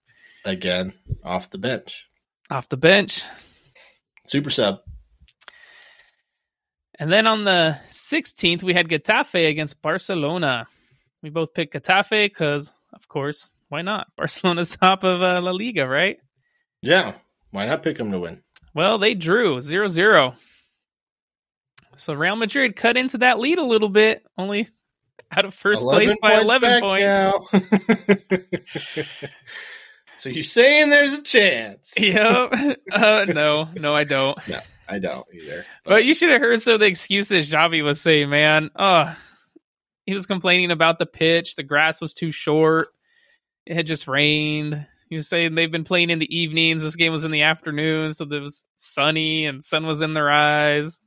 [0.45, 0.93] Again,
[1.23, 2.07] off the bench.
[2.49, 3.23] Off the bench.
[4.27, 4.79] Super sub.
[6.99, 10.67] And then on the 16th, we had Getafe against Barcelona.
[11.21, 14.07] We both picked Getafe because, of course, why not?
[14.17, 16.17] Barcelona's top of uh, La Liga, right?
[16.81, 17.13] Yeah.
[17.53, 18.43] Why not pick them to win?
[18.73, 20.35] Well, they drew 0 0.
[21.95, 24.67] So Real Madrid cut into that lead a little bit, only
[25.31, 27.53] out of first place by 11 points.
[30.15, 31.93] So you're saying there's a chance?
[31.99, 32.53] Yep.
[32.91, 34.37] Uh, no, no, I don't.
[34.47, 35.65] No, I don't either.
[35.83, 38.69] But, but you should have heard some of the excuses Xavi was saying, man.
[38.73, 39.13] Oh,
[40.05, 41.55] he was complaining about the pitch.
[41.55, 42.87] The grass was too short.
[43.65, 44.87] It had just rained.
[45.09, 46.83] He was saying they've been playing in the evenings.
[46.83, 50.29] This game was in the afternoon, so it was sunny and sun was in their
[50.29, 51.01] eyes.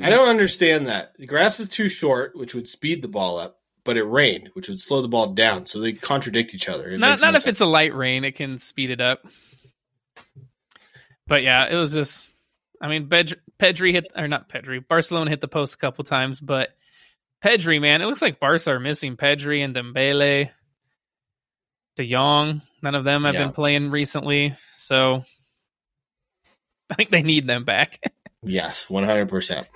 [0.00, 1.12] I don't understand that.
[1.18, 4.68] The grass is too short, which would speed the ball up but it rained, which
[4.68, 5.66] would slow the ball down.
[5.66, 6.90] So they contradict each other.
[6.90, 7.54] It not not if sense.
[7.54, 9.26] it's a light rain, it can speed it up.
[11.26, 12.28] But yeah, it was just
[12.80, 14.86] I mean, Pedri, Pedri hit or not Pedri.
[14.86, 16.70] Barcelona hit the post a couple times, but
[17.44, 20.50] Pedri, man, it looks like Barca are missing Pedri and Dembele,
[22.02, 22.62] De Jong.
[22.82, 23.44] None of them have Yeah.
[23.44, 25.22] been playing recently, so
[26.90, 27.98] I think they need them back.
[28.42, 29.66] Yes, one hundred percent.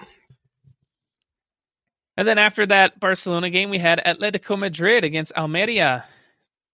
[2.17, 6.07] And then after that Barcelona game, we had Atletico Madrid against Almeria.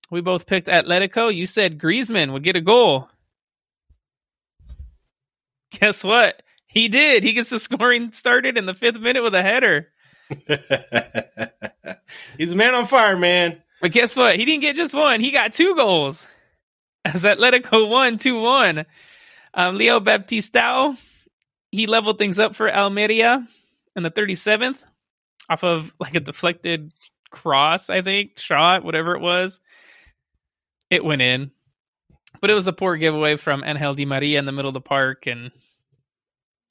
[0.09, 1.35] We both picked Atletico.
[1.35, 3.09] You said Griezmann would get a goal.
[5.81, 6.41] Guess what?
[6.67, 7.25] He did.
[7.25, 9.89] He gets the scoring started in the fifth minute with a header.
[12.39, 13.61] He's a man on fire, man.
[13.81, 14.37] But guess what?
[14.37, 15.21] He didn't get just one.
[15.21, 16.27] He got two goals.
[17.05, 18.85] As Atletico won 2 1.
[19.55, 20.97] Um, Leo Baptistao,
[21.73, 23.47] he leveled things up for Almeria
[23.97, 24.83] in the 37th
[25.49, 26.93] off of like a deflected
[27.31, 29.61] cross, I think, shot, whatever it was.
[30.91, 31.51] It went in.
[32.41, 34.81] But it was a poor giveaway from Angel Di Maria in the middle of the
[34.81, 35.51] park and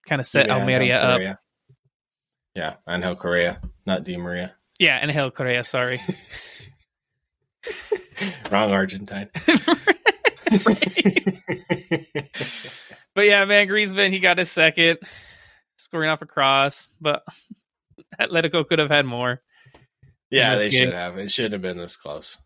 [0.05, 1.37] kind of set Yeah, Almeria up.
[2.55, 4.55] Yeah, Angel Correa, not Di Maria.
[4.79, 5.99] Yeah, Angel Correa, sorry.
[8.51, 9.29] Wrong Argentine.
[13.15, 14.99] But yeah, man, Griezmann, he got his second,
[15.77, 17.23] scoring off a cross, but
[18.17, 19.39] Atletico could have had more.
[20.29, 20.85] yeah, they game.
[20.85, 21.17] should have.
[21.17, 22.37] It shouldn't have been this close.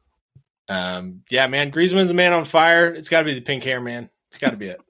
[0.70, 2.88] Um, yeah, man, Griezmann's a man on fire.
[2.88, 4.10] It's got to be the pink hair, man.
[4.30, 4.82] It's got to be it.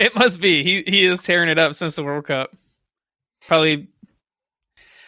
[0.00, 0.64] It must be.
[0.64, 2.50] He he is tearing it up since the World Cup.
[3.46, 3.88] Probably.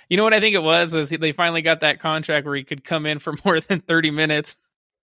[0.09, 2.55] You know what I think it was is he, they finally got that contract where
[2.55, 4.57] he could come in for more than thirty minutes.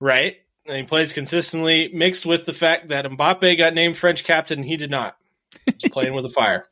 [0.04, 0.36] Right?
[0.66, 4.68] And he plays consistently, mixed with the fact that Mbappe got named French captain and
[4.68, 5.18] he did not.
[5.66, 6.66] He's playing with a fire.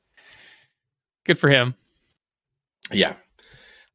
[1.26, 1.76] Good for him.
[2.92, 3.16] Yeah.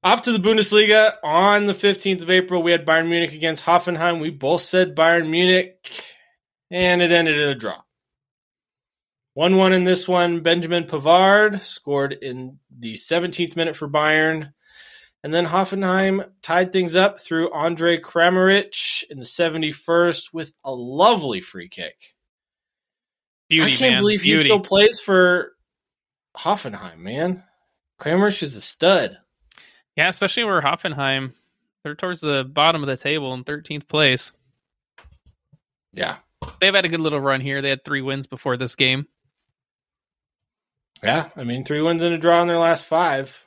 [0.03, 2.63] Off to the Bundesliga on the 15th of April.
[2.63, 4.21] We had Bayern Munich against Hoffenheim.
[4.21, 5.91] We both said Bayern Munich,
[6.71, 7.83] and it ended in a draw.
[9.35, 10.41] 1 1 in this one.
[10.41, 14.53] Benjamin Pavard scored in the 17th minute for Bayern.
[15.27, 21.41] And then Hoffenheim tied things up through Andre Kramaric in the 71st with a lovely
[21.41, 22.15] free kick.
[23.49, 24.03] Beauty, I can't man.
[24.03, 24.43] believe Beauty.
[24.43, 25.57] he still plays for
[26.37, 27.43] Hoffenheim, man.
[27.99, 29.19] Kramaric is a stud.
[29.97, 31.33] Yeah, especially where Hoffenheim,
[31.83, 34.33] they're towards the bottom of the table in 13th place.
[35.93, 36.19] Yeah.
[36.61, 37.63] They've had a good little run here.
[37.63, 39.09] They had three wins before this game.
[41.03, 43.46] Yeah, I mean, three wins and a draw in their last five.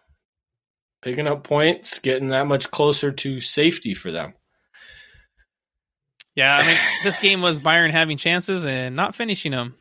[1.02, 4.34] Picking up points, getting that much closer to safety for them.
[6.36, 9.76] Yeah, I mean, this game was Bayern having chances and not finishing them.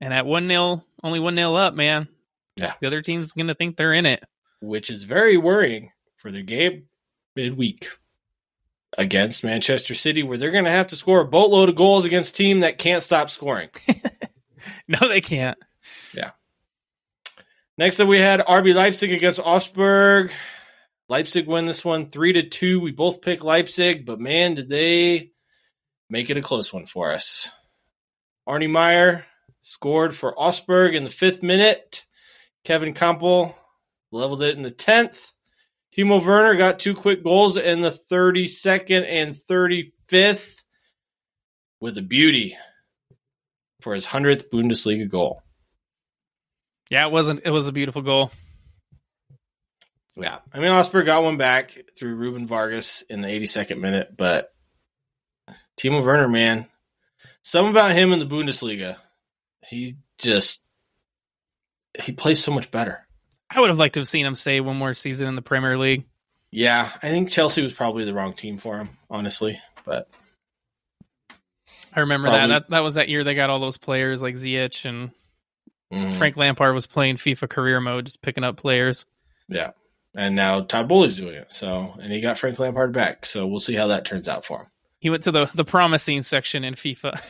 [0.00, 2.08] And at 1 0, only 1 0 up, man.
[2.56, 2.74] Yeah.
[2.80, 4.22] The other team's going to think they're in it.
[4.60, 6.84] which is very worrying for their game
[7.36, 7.88] midweek
[8.96, 12.34] against Manchester City, where they're going to have to score a boatload of goals against
[12.34, 13.68] a team that can't stop scoring.
[14.88, 15.58] No, they can't.
[16.14, 16.30] Yeah.
[17.76, 20.30] Next up, we had RB Leipzig against Augsburg.
[21.08, 22.80] Leipzig win this one three to two.
[22.80, 25.32] We both picked Leipzig, but man, did they
[26.08, 27.50] make it a close one for us.
[28.46, 29.24] Arne Maier
[29.60, 32.04] scored for Augsburg in the fifth minute.
[32.64, 33.54] Kevin Kampl
[34.12, 35.32] leveled it in the tenth.
[35.96, 40.62] Timo Werner got two quick goals in the 32nd and 35th
[41.80, 42.56] with a beauty
[43.80, 45.42] for his 100th Bundesliga goal.
[46.90, 47.42] Yeah, it wasn't.
[47.44, 48.30] It was a beautiful goal.
[50.16, 54.52] Yeah, I mean, Augsburg got one back through Ruben Vargas in the 82nd minute, but
[55.76, 56.66] Timo Werner, man,
[57.42, 58.96] something about him in the Bundesliga,
[59.66, 60.64] he just
[62.00, 63.06] he plays so much better.
[63.50, 65.76] I would have liked to have seen him stay one more season in the Premier
[65.78, 66.04] League.
[66.50, 69.60] Yeah, I think Chelsea was probably the wrong team for him, honestly.
[69.84, 70.08] But
[71.94, 72.46] I remember that.
[72.46, 72.70] that.
[72.70, 75.10] That was that year they got all those players like Ziyech and
[75.92, 79.06] mhm, Frank Lampard was playing FIFA career mode, just picking up players.
[79.48, 79.72] yeah,
[80.14, 81.52] and now Todd Boehly's doing it.
[81.52, 83.24] So, and he got Frank Lampard back.
[83.24, 84.66] So we'll see how that turns out for him.
[84.98, 87.20] He went to the the promising section in FIFA.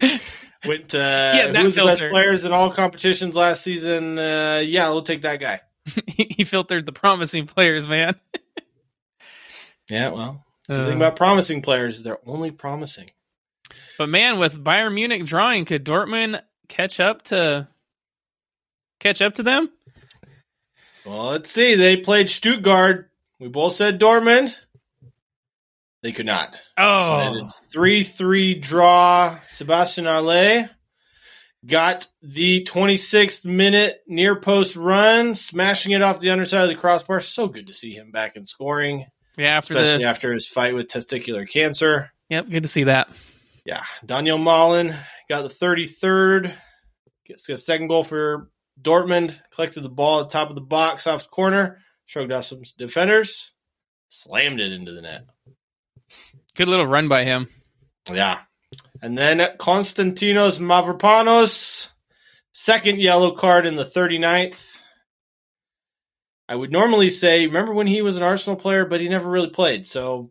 [0.66, 4.18] Went uh, Yeah, that who was the best players in all competitions last season?
[4.18, 5.60] Uh, yeah, we'll take that guy.
[6.06, 8.14] he filtered the promising players, man.
[9.90, 10.88] Yeah, well, that's the Uh.
[10.88, 13.10] thing about promising players; they're only promising.
[13.98, 17.68] But man, with Bayern Munich drawing, could Dortmund catch up to
[19.00, 19.70] catch up to them?
[21.04, 21.74] Well, let's see.
[21.74, 23.10] They played Stuttgart.
[23.38, 24.56] We both said Dortmund.
[26.02, 26.54] They could not.
[26.54, 29.38] So Oh, three-three draw.
[29.46, 30.68] Sebastien Haller
[31.66, 37.20] got the 26th minute near post run, smashing it off the underside of the crossbar.
[37.20, 39.06] So good to see him back in scoring,
[39.38, 39.56] yeah.
[39.56, 42.12] After especially the after his fight with testicular cancer.
[42.28, 43.08] yep, good to see that.
[43.64, 44.94] Yeah, Donyell Malen
[45.28, 46.52] got the 33rd
[47.24, 48.50] Gets a second goal for
[48.84, 49.40] Dortmund.
[49.50, 51.78] Collected the ball at the top of the box off the corner.
[52.06, 53.52] Shrugged off some defenders.
[54.08, 55.24] Slammed it into the net.
[56.54, 57.48] Good little run by him.
[58.10, 58.40] Yeah.
[59.02, 61.88] And then Konstantinos Mavropanos,
[62.52, 64.80] second yellow card in the 39th.
[66.48, 69.50] I would normally say, remember when he was an Arsenal player, but he never really
[69.50, 69.86] played.
[69.86, 70.30] So,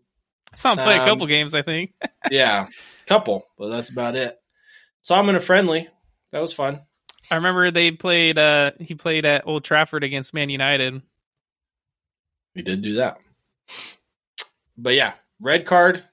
[0.53, 1.93] Saw him play a Um, couple games, I think.
[2.31, 2.67] yeah,
[3.07, 4.37] couple, but that's about it.
[5.01, 5.87] Saw him in a friendly.
[6.31, 6.81] That was fun.
[7.31, 8.37] I remember they played.
[8.37, 11.01] uh He played at Old Trafford against Man United.
[12.53, 13.19] He did do that.
[14.77, 16.03] But yeah, red card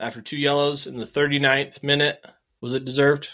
[0.00, 2.24] after two yellows in the 39th minute.
[2.60, 3.30] Was it deserved?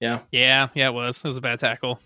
[0.00, 0.20] Yeah.
[0.32, 1.18] Yeah, yeah, it was.
[1.18, 2.00] It was a bad tackle.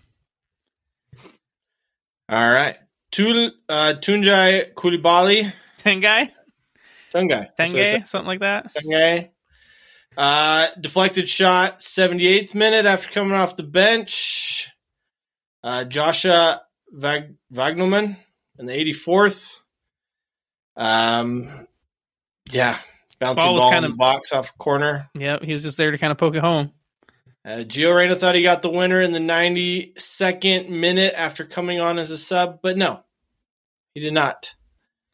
[2.27, 2.77] All right.
[3.11, 5.53] Tul, uh, Tunjai Coulibaly.
[5.77, 6.31] Tengai,
[7.13, 7.49] Tungai.
[7.55, 8.01] That's what I said.
[8.01, 8.71] Tenge, something like that.
[8.75, 9.31] Okay.
[10.17, 14.69] Uh, deflected shot, 78th minute after coming off the bench.
[15.63, 18.15] Uh, Joshua Vag- Wagnerman
[18.59, 19.59] in the 84th.
[20.77, 21.67] Um,
[22.51, 22.77] yeah,
[23.19, 25.09] bouncing Ball ball, was in kind the of- box off corner.
[25.15, 26.71] Yep, he was just there to kind of poke it home.
[27.45, 31.99] Uh, Gio Reyna thought he got the winner in the 92nd minute after coming on
[31.99, 33.01] as a sub, but no,
[33.93, 34.55] he did not.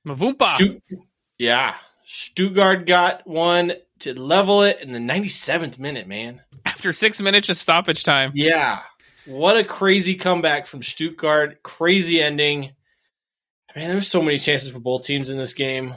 [0.07, 0.79] Mvumpa.
[1.37, 1.75] Yeah,
[2.05, 6.41] Stuttgart got one to level it in the 97th minute, man.
[6.65, 8.31] After six minutes of stoppage time.
[8.35, 8.79] Yeah.
[9.25, 11.63] What a crazy comeback from Stuttgart.
[11.63, 12.71] Crazy ending.
[13.75, 15.95] Man, there's so many chances for both teams in this game.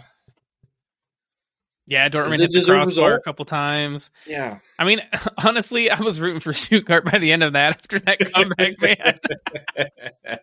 [1.86, 3.12] Yeah, Dortmund hit the crossbar result?
[3.12, 4.10] a couple times.
[4.26, 4.58] Yeah.
[4.78, 5.02] I mean,
[5.38, 10.38] honestly, I was rooting for Stuttgart by the end of that after that comeback, man.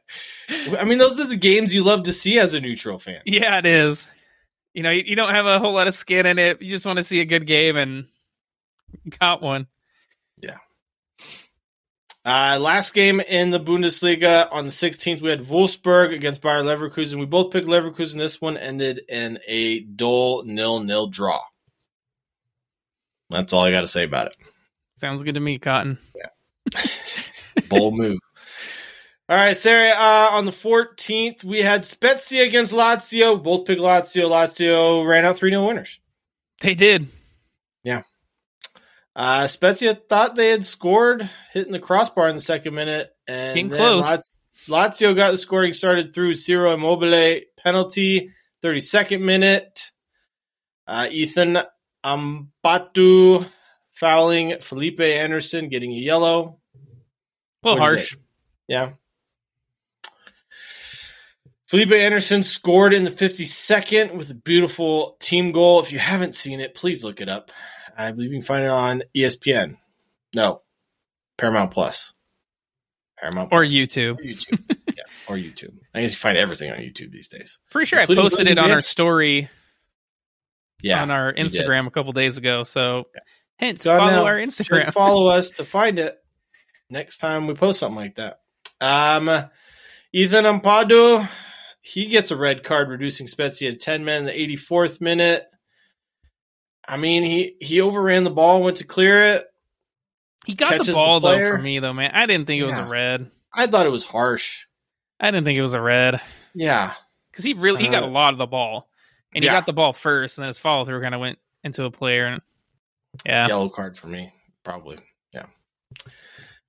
[0.79, 3.21] I mean, those are the games you love to see as a neutral fan.
[3.25, 4.07] Yeah, it is.
[4.73, 6.61] You know, you, you don't have a whole lot of skin in it.
[6.61, 8.05] You just want to see a good game and
[9.19, 9.67] got one.
[10.41, 10.57] Yeah.
[12.23, 17.19] Uh, last game in the Bundesliga on the 16th, we had Wolfsburg against Bayer Leverkusen.
[17.19, 18.17] We both picked Leverkusen.
[18.17, 21.39] This one ended in a dull nil-nil draw.
[23.31, 24.37] That's all I got to say about it.
[24.97, 25.97] Sounds good to me, Cotton.
[26.15, 26.81] Yeah.
[27.69, 28.19] Bold move.
[29.31, 29.91] All right, Sarah.
[29.91, 33.41] Uh, on the 14th, we had Spezia against Lazio.
[33.41, 34.29] Both picked Lazio.
[34.29, 36.01] Lazio ran out 3 0 winners.
[36.59, 37.07] They did.
[37.81, 38.01] Yeah.
[39.15, 43.09] Uh, Spezia thought they had scored, hitting the crossbar in the second minute.
[43.25, 44.05] And close.
[44.05, 49.91] Laz- Lazio got the scoring started through Ciro Immobile penalty, 32nd minute.
[50.85, 51.57] Uh, Ethan
[52.03, 53.49] Ampadu
[53.93, 56.59] fouling Felipe Anderson, getting a yellow.
[57.63, 58.17] A little harsh.
[58.67, 58.91] Yeah.
[61.71, 65.79] Felipe Anderson scored in the 52nd with a beautiful team goal.
[65.79, 67.49] If you haven't seen it, please look it up.
[67.97, 69.77] I believe you can find it on ESPN.
[70.35, 70.63] No,
[71.37, 72.11] Paramount Plus.
[73.17, 74.19] Paramount Or YouTube.
[74.19, 74.77] Or YouTube.
[74.97, 75.77] yeah, or YouTube.
[75.95, 77.59] I guess you find everything on YouTube these days.
[77.71, 79.49] Pretty sure I posted it on our story
[80.81, 81.01] Yeah.
[81.03, 81.31] on our.
[81.31, 82.65] Instagram a couple days ago.
[82.65, 83.05] So,
[83.59, 84.25] hint, Go on follow now.
[84.25, 84.91] our Instagram.
[84.93, 86.17] follow us to find it
[86.89, 88.41] next time we post something like that.
[88.81, 89.29] Um,
[90.11, 91.25] Ethan Ampadu,
[91.81, 95.45] he gets a red card, reducing Spezia to 10 men in the 84th minute.
[96.87, 99.47] I mean, he, he overran the ball, went to clear it.
[100.45, 102.11] He got the the ball though for me though, man.
[102.13, 103.29] I didn't think it was a red.
[103.53, 104.65] I thought it was harsh.
[105.19, 106.19] I didn't think it was a red
[106.55, 106.93] Yeah.
[107.31, 108.89] because he really he got Uh, a lot of the ball,
[109.35, 109.53] and he yeah.
[109.53, 112.25] got the ball first, and then his follow through kind of went into a player,
[112.25, 112.41] and
[113.25, 114.97] yeah, Yellow card for me, probably.
[115.31, 115.45] Yeah.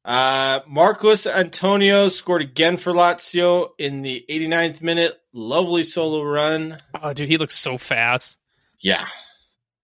[0.05, 5.16] Uh, Marcos Antonio scored again for Lazio in the 89th minute.
[5.32, 6.78] Lovely solo run.
[7.00, 8.38] oh dude, he looks so fast.
[8.80, 9.07] Yeah.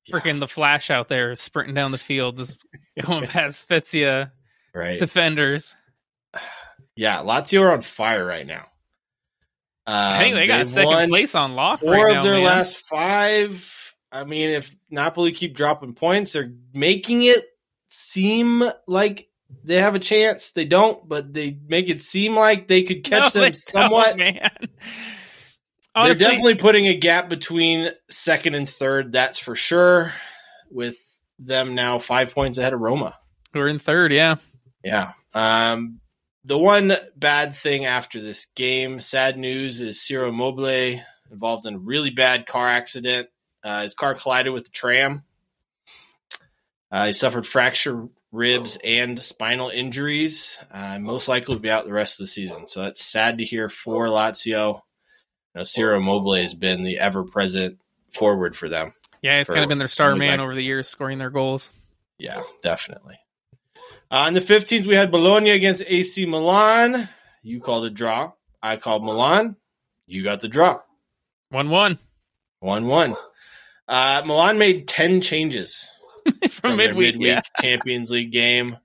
[0.06, 0.16] Yeah.
[0.18, 2.58] Freaking the flash out there, sprinting down the field, just
[3.00, 4.32] going past Spezia
[4.74, 4.98] Right.
[4.98, 5.76] defenders.
[6.96, 8.64] Yeah, Lazio are on fire right now.
[9.86, 12.44] I think Um, they got second place on lock Four right of now, their man.
[12.44, 13.94] last five.
[14.12, 17.44] I mean, if Napoli keep dropping points, they're making it
[17.86, 19.28] seem like
[19.64, 20.50] they have a chance.
[20.52, 24.16] They don't, but they make it seem like they could catch No, them somewhat.
[24.16, 24.50] man.
[25.94, 29.12] They're definitely putting a gap between second and third.
[29.12, 30.12] That's for sure.
[30.70, 30.96] With
[31.38, 33.18] them now five points ahead of Roma.
[33.54, 34.12] we're in third.
[34.12, 34.36] Yeah,
[34.84, 35.12] Yeah.
[35.34, 36.00] Um,
[36.44, 41.78] the one bad thing after this game, sad news, is Ciro Immobile involved in a
[41.78, 43.28] really bad car accident.
[43.64, 45.24] Uh, his car collided with the tram.
[46.90, 50.58] Uh, he suffered fractured ribs and spinal injuries.
[50.72, 52.66] Uh, most likely will be out the rest of the season.
[52.66, 54.74] So that's sad to hear for Lazio.
[55.54, 57.78] You know, Ciro Immobile has been the ever-present
[58.12, 58.92] forward for them.
[59.22, 60.62] yeah, it's For kind of been their star as long as man I- over the
[60.64, 61.70] years, scoring their goals.
[62.18, 63.16] Yeah, definitely.
[64.10, 67.08] Uh, on the 15th, we had Bologna against AC Milan.
[67.42, 68.32] You called a draw.
[68.62, 69.56] I called Milan.
[70.06, 70.80] You got the draw.
[71.50, 71.98] 1 1
[72.60, 73.14] 1 1.
[73.86, 75.90] Uh, Milan made 10 changes
[76.42, 77.14] from, from midweek.
[77.14, 77.40] midweek Yeah.
[77.60, 78.76] Champions League game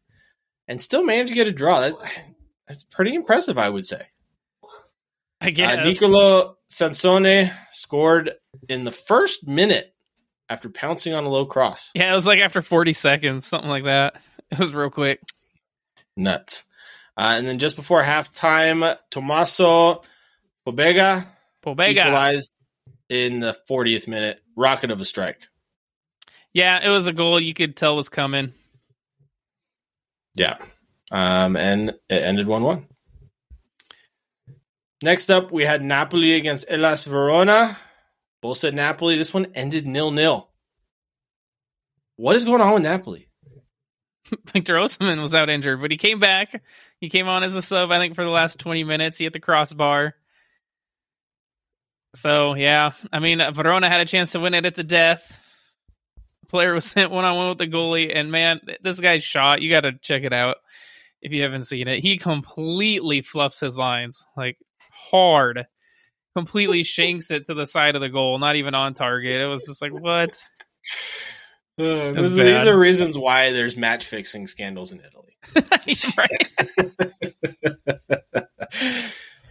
[0.68, 1.82] and still managed to get a draw.
[1.82, 2.20] That's,
[2.68, 4.02] that's pretty impressive, I would say.
[5.41, 5.80] I guess.
[5.80, 8.32] Uh, Nicola Sansone scored
[8.70, 9.94] in the first minute
[10.50, 11.91] after pouncing on a low cross.
[11.96, 14.16] yeah, it was like after 40 seconds, something like that.
[14.52, 15.20] It was real quick.
[16.16, 16.66] Nuts.
[17.18, 20.02] Uh, and then just before halftime, Tommaso
[20.68, 21.26] Pobega
[21.66, 21.89] Pobega.
[21.89, 22.54] equalized
[23.10, 24.39] in the 40th minute.
[24.56, 25.48] Rocket of a strike.
[26.54, 28.54] Yeah, it was a goal you could tell was coming.
[30.36, 30.58] Yeah.
[31.12, 32.88] Um, and it ended 1 1.
[35.04, 37.78] Next up, we had Napoli against Hellas Verona.
[38.41, 39.18] Both said Napoli.
[39.18, 40.49] This one ended nil nil.
[42.16, 43.28] What is going on with Napoli?
[44.54, 46.64] Victor Osimhen was out injured, but he came back.
[46.99, 49.18] He came on as a sub, I think, for the last 20 minutes.
[49.18, 50.16] He hit the crossbar.
[52.16, 55.39] So, yeah, I mean, uh, Verona had a chance to win it at the death.
[56.54, 59.72] Player was sent one on one with the goalie, and man, this guy's shot, you
[59.72, 60.58] got to check it out
[61.20, 61.99] if you haven't seen it.
[61.99, 64.58] He completely fluffs his lines, like
[65.10, 65.66] hard.
[66.36, 69.41] Completely shanks it to the side of the goal, not even on target.
[69.41, 70.30] It was just like, what?
[71.80, 72.68] Uh, these, bad.
[72.68, 75.36] are reasons why there's match fixing scandals in Italy.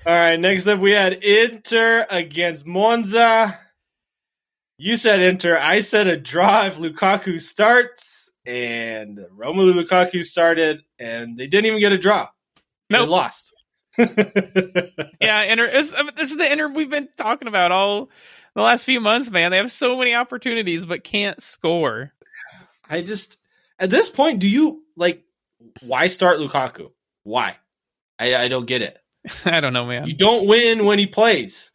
[0.07, 3.59] All right, next up we had Inter against Monza.
[4.83, 11.37] You said Inter, I said a draw if Lukaku starts, and Romelu Lukaku started, and
[11.37, 12.29] they didn't even get a draw.
[12.91, 13.11] No, Nope.
[13.11, 13.55] lost.
[15.21, 18.11] Yeah, inter- I mean, this is the inter we've been talking about all
[18.57, 19.53] the last few months, man.
[19.53, 22.13] They have so many opportunities but can't score.
[22.91, 23.39] I just
[23.79, 25.23] at this point, do you like
[25.81, 26.91] why start Lukaku?
[27.23, 27.57] Why?
[28.19, 28.99] I, I don't get it.
[29.45, 30.09] I don't know, man.
[30.09, 31.71] You don't win when he plays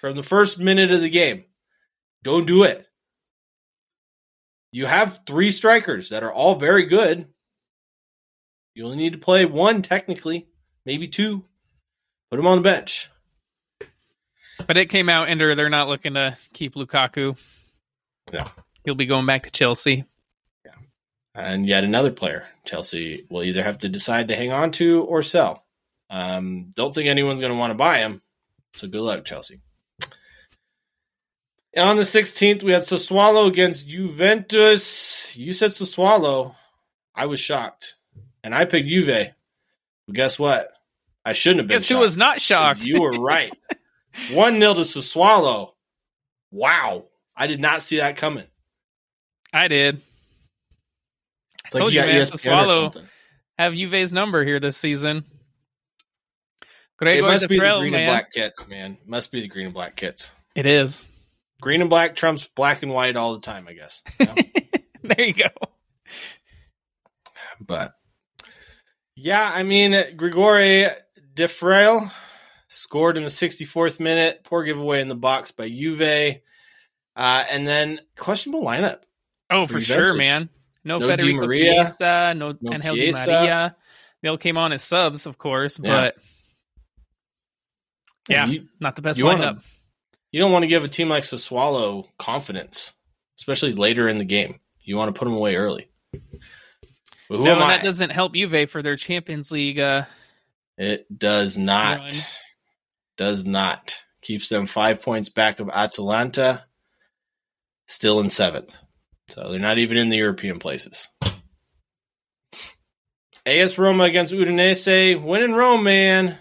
[0.00, 1.44] from the first minute of the game.
[2.22, 2.86] Don't do it.
[4.72, 7.26] You have three strikers that are all very good.
[8.74, 10.48] You only need to play one technically,
[10.84, 11.44] maybe two.
[12.30, 13.10] Put them on the bench.
[14.66, 15.54] But it came out inter.
[15.54, 17.38] They're not looking to keep Lukaku.
[18.32, 18.44] No.
[18.84, 20.04] He'll be going back to Chelsea.
[20.64, 20.72] Yeah.
[21.34, 25.22] And yet another player, Chelsea will either have to decide to hang on to or
[25.22, 25.64] sell.
[26.10, 28.22] Um, don't think anyone's going to want to buy him.
[28.74, 29.60] So good luck, Chelsea.
[31.78, 35.36] And on the 16th, we had Sassuolo against Juventus.
[35.36, 36.56] You said Sassuolo.
[37.14, 37.94] I was shocked.
[38.42, 39.28] And I picked Juve.
[40.06, 40.72] But guess what?
[41.24, 42.84] I shouldn't have been Guess who was not shocked?
[42.84, 43.52] You were right.
[44.32, 45.74] 1 0 to Sassuolo.
[46.50, 47.04] Wow.
[47.36, 48.46] I did not see that coming.
[49.52, 50.02] I did.
[51.64, 52.22] It's I told you, got man.
[52.22, 53.04] Sassuolo
[53.56, 55.24] have Juve's number here this season.
[57.00, 58.00] It must be the green man.
[58.00, 58.98] and black kits, man.
[59.06, 60.32] Must be the green and black kits.
[60.56, 61.06] It is.
[61.60, 64.02] Green and black trumps black and white all the time, I guess.
[64.20, 64.34] You know?
[65.16, 65.48] there you go.
[67.60, 67.92] but
[69.16, 70.90] yeah, I mean, Gregoire
[71.34, 72.10] Defrel
[72.68, 74.40] scored in the 64th minute.
[74.44, 76.40] Poor giveaway in the box by Juve.
[77.16, 78.98] Uh, and then questionable lineup.
[79.50, 80.48] Oh, For for, sure, man.
[80.84, 81.74] No, No Federico Maria.
[81.74, 83.76] Chiesa, no, No Angel Di Maria.
[84.22, 86.00] They all came on as subs, of course, Yeah.
[86.00, 86.16] but
[88.28, 88.46] Yeah.
[88.46, 89.62] You, not the best You wanna- lineup.
[90.30, 92.92] You don't want to give a team like Sassuolo confidence,
[93.38, 94.60] especially later in the game.
[94.80, 95.88] You want to put them away early.
[96.12, 97.76] But who No, am and I?
[97.76, 99.78] that doesn't help Juve for their Champions League.
[99.78, 100.04] Uh,
[100.76, 101.98] It does not.
[102.00, 102.10] Run.
[103.18, 104.02] Does not.
[104.22, 106.64] Keeps them five points back of Atalanta,
[107.86, 108.74] still in seventh.
[109.28, 111.08] So they're not even in the European places.
[113.44, 115.20] AS Roma against Udinese.
[115.22, 116.38] Win in Rome, man.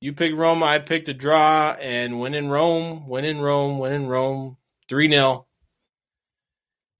[0.00, 3.92] You picked Roma, I picked a draw, and win in Rome, win in Rome, win
[3.92, 4.56] in Rome.
[4.88, 5.46] 3 0.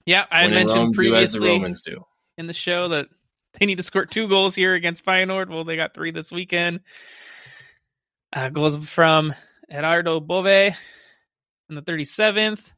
[0.07, 2.05] yeah, I had Win in Rome, mentioned the previously do.
[2.37, 3.09] in the show that
[3.59, 5.49] they need to score two goals here against Feyenoord.
[5.49, 6.81] Well, they got three this weekend.
[8.33, 9.35] Uh, goals from
[9.71, 12.73] Gerardo Bove in the 37th.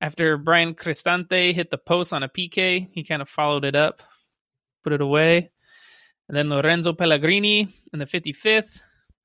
[0.00, 4.02] After Bryan Cristante hit the post on a PK, he kind of followed it up,
[4.82, 5.50] put it away.
[6.28, 8.80] And then Lorenzo Pellegrini in the 55th,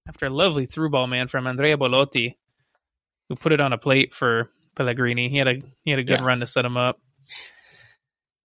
[0.07, 2.37] after a lovely through ball man from Andrea Belotti,
[3.29, 5.29] who put it on a plate for Pellegrini.
[5.29, 6.25] He had a he had a good Yeah.
[6.25, 6.99] run to set him up.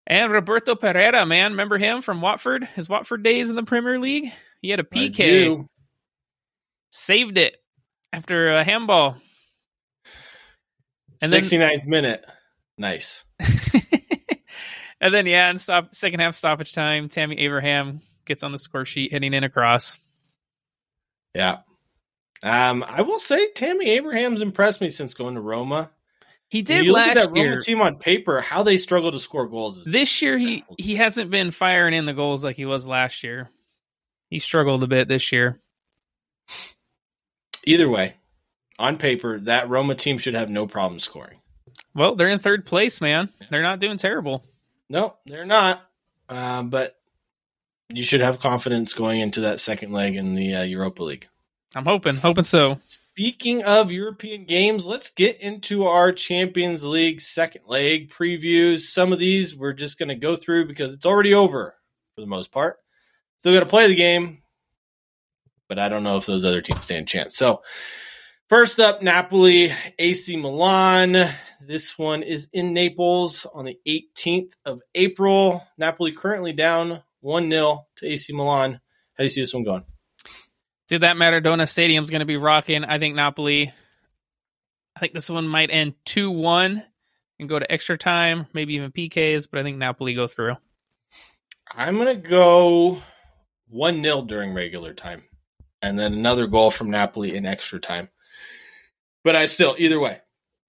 [0.06, 2.64] And Roberto Pereyra, man, remember him from Watford?
[2.64, 4.32] His Watford days in the Premier League.
[4.62, 5.64] He had a PK,
[6.90, 7.56] saved it
[8.12, 9.16] after a handball.
[11.22, 12.24] And then- 69th minute.
[12.78, 13.24] Nice.
[15.02, 17.08] And then yeah, and stop second half stoppage time.
[17.08, 19.98] Tammy Abraham gets on the score sheet, hitting in across.
[21.34, 21.58] Yeah.
[22.42, 25.90] Um, I will say Tammy Abraham's impressed me since going to Roma.
[26.48, 27.50] He When did you look at last that year.
[27.50, 29.84] Roma team on paper, how they struggle to score goals.
[29.84, 33.50] This year he he hasn't been firing in the goals like he was last year.
[34.30, 35.60] He struggled a bit this year.
[37.64, 38.14] Either way,
[38.78, 41.38] on paper, that Roma team should have no problem scoring.
[41.94, 43.28] Well, they're in third place, man.
[43.50, 44.44] They're not doing terrible.
[44.88, 45.82] No, they're not.
[46.28, 46.96] Um, but
[47.92, 51.28] you should have confidence going into that second leg in the uh, Europa League.
[51.74, 52.80] I'm hoping, hoping so.
[52.82, 58.80] Speaking of European games, let's get into our Champions League second leg previews.
[58.80, 61.76] Some of these we're just going to go through because it's already over
[62.14, 62.78] for the most part.
[63.36, 64.42] Still got to play the game,
[65.68, 67.36] but I don't know if those other teams stand a chance.
[67.36, 67.62] So,
[68.48, 71.28] first up, Napoli, AC Milan.
[71.60, 75.64] This one is in Naples on the 18th of April.
[75.78, 78.72] Napoli currently down 1 0 to AC Milan.
[78.72, 78.78] How
[79.18, 79.84] do you see this one going?
[80.88, 82.84] Dude, that Maradona Stadium's going to be rocking.
[82.84, 83.72] I think Napoli.
[84.96, 86.82] I think this one might end two one
[87.38, 89.48] and go to extra time, maybe even PKs.
[89.50, 90.56] But I think Napoli go through.
[91.72, 93.00] I'm going to go
[93.68, 95.22] 1 0 during regular time
[95.82, 98.08] and then another goal from Napoli in extra time.
[99.24, 100.18] But I still, either way,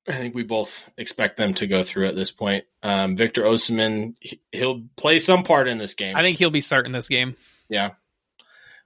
[0.07, 2.65] I think we both expect them to go through at this point.
[2.81, 6.15] Um, Victor Osimhen, he- he'll play some part in this game.
[6.17, 7.35] I think he'll be starting this game.
[7.69, 7.91] yeah.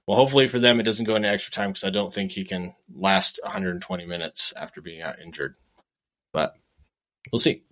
[0.06, 2.44] Well, hopefully for them, it doesn't go into extra time because I don't think he
[2.44, 5.56] can last 120 minutes after being out injured.
[6.32, 6.54] But
[7.32, 7.64] we'll see.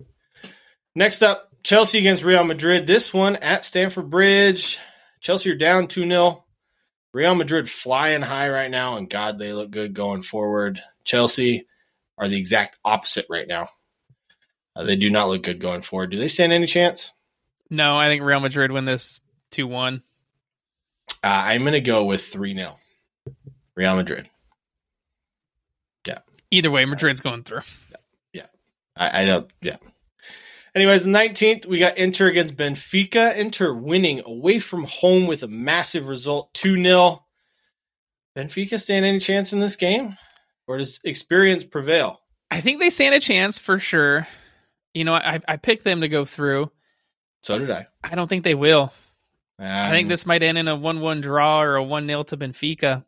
[0.95, 2.87] Next up, Chelsea against Real Madrid.
[2.87, 4.79] This one at Stamford Bridge.
[5.21, 6.43] Chelsea are down 2 0.
[7.13, 10.81] Real Madrid flying high right now, and God, they look good going forward.
[11.05, 11.67] Chelsea
[12.17, 13.69] are the exact opposite right now.
[14.75, 16.11] Uh, they do not look good going forward.
[16.11, 17.13] Do they stand any chance?
[17.69, 19.19] No, I think Real Madrid win this
[19.51, 20.03] two one.
[21.23, 22.77] Uh, I'm going to go with 3 0.
[23.75, 24.29] Real Madrid.
[26.07, 26.19] Yeah.
[26.51, 27.61] Either way, Madrid's going through.
[28.95, 29.51] I, I don't.
[29.61, 29.77] Yeah.
[30.73, 33.35] Anyways, the 19th, we got Inter against Benfica.
[33.35, 37.25] Inter winning away from home with a massive result 2 0.
[38.35, 40.17] Benfica stand any chance in this game?
[40.67, 42.21] Or does experience prevail?
[42.51, 44.27] I think they stand a chance for sure.
[44.93, 46.71] You know, I I picked them to go through.
[47.43, 47.87] So did I.
[48.03, 48.91] I don't think they will.
[49.59, 53.05] Um, I think this might end in a one-one draw or a one-nil to Benfica.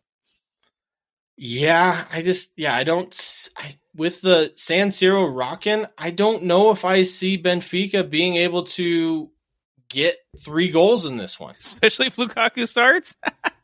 [1.37, 3.13] Yeah, I just, yeah, I don't.
[3.13, 8.37] s- I, with the San Siro rocking, I don't know if I see Benfica being
[8.37, 9.29] able to
[9.89, 11.55] get three goals in this one.
[11.59, 13.15] Especially if Lukaku starts.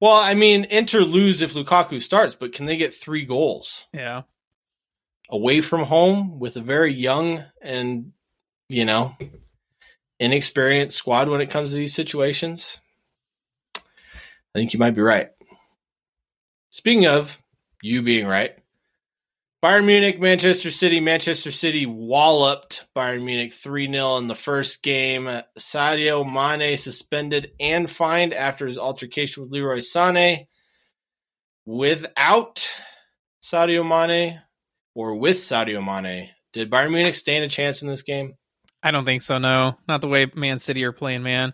[0.00, 3.86] Well, I mean, Inter lose if Lukaku starts, but can they get three goals?
[3.92, 4.22] Yeah.
[5.30, 8.12] away from home with a very young and
[8.68, 9.16] you know
[10.20, 12.80] inexperienced squad when it comes to these situations
[13.76, 13.80] i
[14.54, 15.30] think you might be right
[16.70, 17.42] speaking of
[17.82, 18.56] you being right
[19.62, 25.24] bayern munich manchester city manchester city walloped bayern munich 3-0 in the first game
[25.58, 30.46] sadio mane suspended and fined after his altercation with leroy sane
[31.64, 32.68] without
[33.42, 34.40] sadio mane
[34.96, 38.34] or with Sadio Mane, did Bayern Munich stand a chance in this game?
[38.82, 39.38] I don't think so.
[39.38, 41.52] No, not the way Man City are playing, man.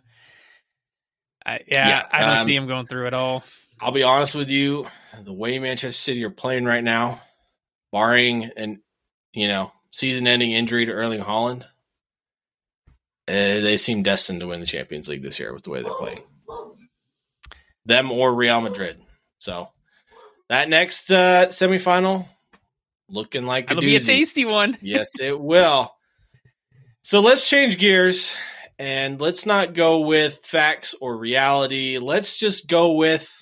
[1.45, 3.43] I, yeah, Yeah, I don't um, see him going through at all.
[3.81, 4.87] I'll be honest with you,
[5.25, 7.21] the way Manchester City are playing right now,
[7.93, 8.83] barring an
[9.33, 11.63] you know season-ending injury to Erling Haaland,
[13.29, 15.93] uh, they seem destined to win the Champions League this year with the way they're
[15.93, 16.23] playing.
[17.85, 19.01] Them or Real Madrid.
[19.39, 19.69] So
[20.49, 22.27] that next uh, semifinal
[23.09, 24.77] looking like It'll be a tasty one.
[24.83, 25.95] yes, it will.
[27.03, 28.37] So let's change gears
[28.79, 31.99] and let's not go with facts or reality.
[31.99, 33.42] Let's just go with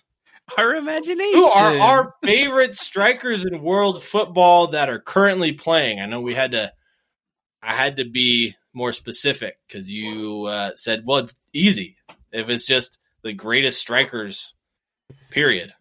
[0.56, 1.34] Our imagination.
[1.34, 6.00] who are our favorite strikers in world football that are currently playing.
[6.00, 6.72] I know we had to,
[7.62, 11.96] I had to be more specific because you uh, said, well, it's easy
[12.32, 14.54] if it's just the greatest strikers,
[15.30, 15.72] period.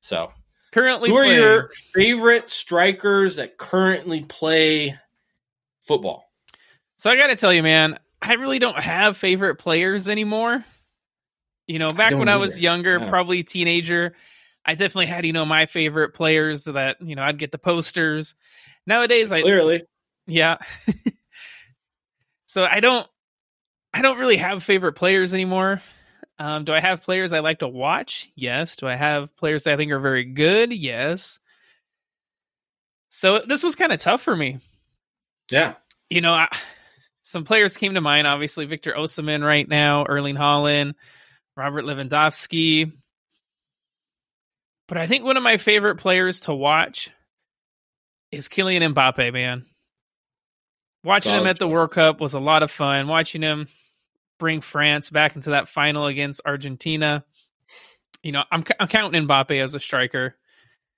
[0.00, 0.32] So
[0.72, 1.40] currently who are playing.
[1.40, 4.98] your favorite strikers that currently play
[5.80, 6.30] football?
[6.96, 10.64] So I got to tell you, man, I really don't have favorite players anymore.
[11.66, 13.08] You know, back don't when I was younger, Yeah.
[13.08, 14.14] probably teenager,
[14.64, 18.34] I definitely had, you know, my favorite players that, you know, I'd get the posters.
[18.86, 19.84] Nowadays, I, Clearly,
[20.26, 20.58] yeah.
[22.46, 23.06] so I don't,
[23.92, 25.80] I don't really have favorite players anymore.
[26.38, 28.30] Um, do I have players I like to watch?
[28.34, 28.76] Yes.
[28.76, 30.72] Do I have players that I think are very good?
[30.72, 31.38] Yes.
[33.08, 34.58] So this was kind of tough for me
[35.50, 35.74] yeah.
[36.10, 36.48] you know, I,
[37.22, 38.26] some players came to mind.
[38.26, 40.94] Obviously, Victor Osimhen right now, Erling Haaland,
[41.56, 42.92] Robert Lewandowski.
[44.88, 47.10] But I think one of my favorite players to watch
[48.30, 49.64] is Kylian Mbappe, man.
[51.04, 51.72] Watching Solid him at the choice.
[51.72, 53.08] World Cup was a lot of fun.
[53.08, 53.68] Watching him
[54.38, 57.24] bring France back into that final against Argentina.
[58.22, 60.34] You know, I'm, I'm counting Mbappe as a striker.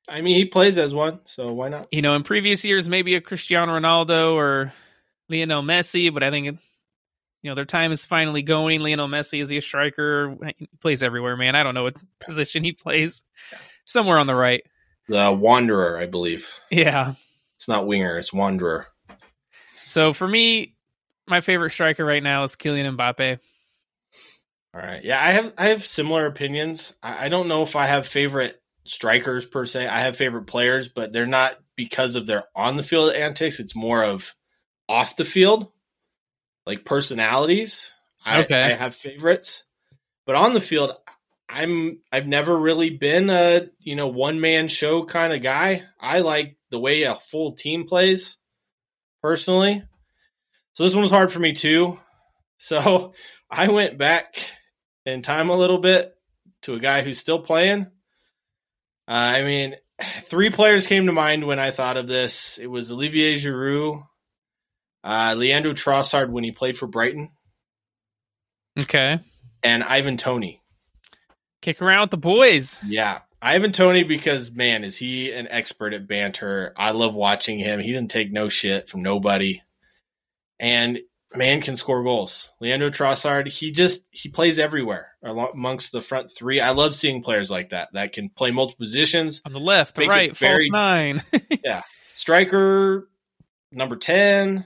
[0.09, 1.89] I mean, he plays as one, so why not?
[1.91, 4.73] You know, in previous years, maybe a Cristiano Ronaldo or
[5.29, 6.61] Lionel Messi, but I think,
[7.43, 8.81] you know, their time is finally going.
[8.81, 10.37] Lionel Messi, is he a striker?
[10.57, 11.55] He plays everywhere, man.
[11.55, 13.23] I don't know what position he plays.
[13.85, 14.63] Somewhere on the right.
[15.09, 16.53] The Wanderer, I believe.
[16.71, 17.15] Yeah.
[17.57, 18.87] It's not winger, it's Wanderer.
[19.85, 20.75] So for me,
[21.27, 23.39] my favorite striker right now is Kylian Mbappe.
[24.75, 25.03] All right.
[25.03, 26.95] Yeah, I have I have similar opinions.
[27.03, 29.87] I, I don't know if I have favorite strikers per se.
[29.87, 33.59] I have favorite players, but they're not because of their on the field antics.
[33.59, 34.35] It's more of
[34.89, 35.73] off the field,
[36.67, 37.93] like personalities.
[38.25, 38.61] I, Okay.
[38.61, 39.65] I have favorites,
[40.27, 40.93] but on the field,
[41.49, 45.85] I'm I've never really been a you know one man show kind of guy.
[46.01, 48.39] I like the way a full team plays,
[49.23, 49.83] personally.
[50.73, 51.99] So this one was hard for me too.
[52.59, 53.13] So
[53.51, 54.35] I went back
[55.05, 56.15] in time a little bit
[56.63, 57.83] to a guy who's still playing.
[59.07, 59.77] Uh, I mean,
[60.23, 62.57] three players came to mind when I thought of this.
[62.57, 64.07] It was Olivier Giroud,
[65.07, 67.31] uh, Leandro Trossard when he played for Brighton,
[68.83, 69.21] Okay.
[69.63, 70.61] and Ivan Toney.
[71.63, 72.79] Kick around with the boys.
[72.87, 76.75] Yeah, Ivan Toney because man, is he an expert at banter?
[76.77, 77.81] I love watching him.
[77.81, 79.63] He didn't take no shit from nobody,
[80.61, 80.99] and
[81.35, 82.53] man can score goals.
[82.61, 86.61] Leandro Trossard, he just he plays everywhere amongst the front three.
[86.61, 89.41] I love seeing players like that that can play multiple positions.
[89.47, 91.23] On the left, the right, false very- nine.
[92.15, 93.09] Striker
[93.73, 94.65] number ten.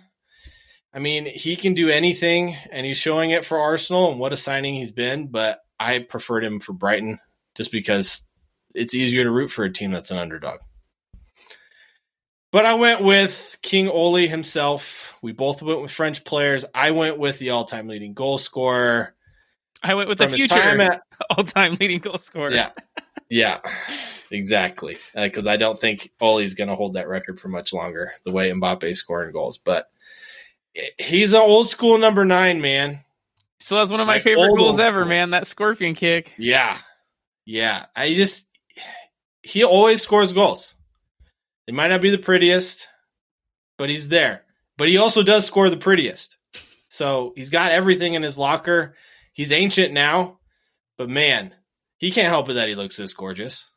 [0.93, 4.11] I mean, he can do anything, and he's showing it for Arsenal.
[4.11, 5.29] And what a signing he's been!
[5.29, 7.21] But I preferred him for Brighton
[7.55, 8.29] just because
[8.75, 10.61] it's easier to root for a team that's an underdog.
[12.53, 15.17] But I went with King Oli himself.
[15.23, 16.65] We both went with French players.
[16.75, 19.15] I went with the all-time leading goal scorer
[19.83, 22.51] I went with the from future at all time leading goal scorer.
[22.51, 22.71] yeah,
[23.29, 23.61] yeah,
[24.31, 24.99] exactly.
[25.15, 28.13] Uh, because I don't think Oli's going to hold that record for much longer.
[28.25, 29.87] The way Mbappe's scoring goals, but
[30.99, 33.05] he's an old school number nine man.
[33.59, 35.31] Still has one of my, favorite goals ever, man.
[35.31, 36.35] That scorpion kick.
[36.39, 36.79] Yeah,
[37.45, 37.87] yeah.
[37.95, 38.47] I just
[39.43, 40.75] he always scores goals.
[41.67, 42.89] It might not be the prettiest,
[43.77, 44.43] but he's there.
[44.79, 46.39] But he also does score the prettiest.
[46.89, 48.97] So he's got everything in his locker.
[49.33, 50.41] He's ancient now,
[50.97, 51.55] but man,
[51.99, 53.71] he can't help it that he looks this gorgeous.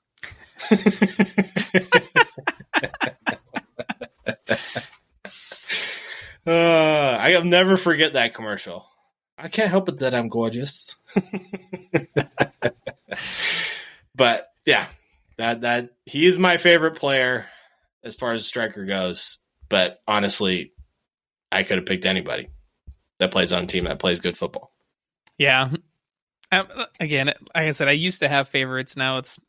[6.46, 8.86] uh, I'll never forget that commercial.
[9.38, 10.96] I can't help it that I'm gorgeous.
[14.16, 14.88] but yeah,
[15.38, 17.48] that that he is my favorite player
[18.04, 19.40] as far as striker goes.
[19.70, 20.74] But honestly,
[21.52, 22.50] I could have picked anybody
[23.20, 24.72] that plays on a team that plays good football.
[25.38, 25.70] Yeah.
[26.52, 26.68] Um,
[27.00, 28.96] again, like I said, I used to have favorites.
[28.96, 29.40] Now it's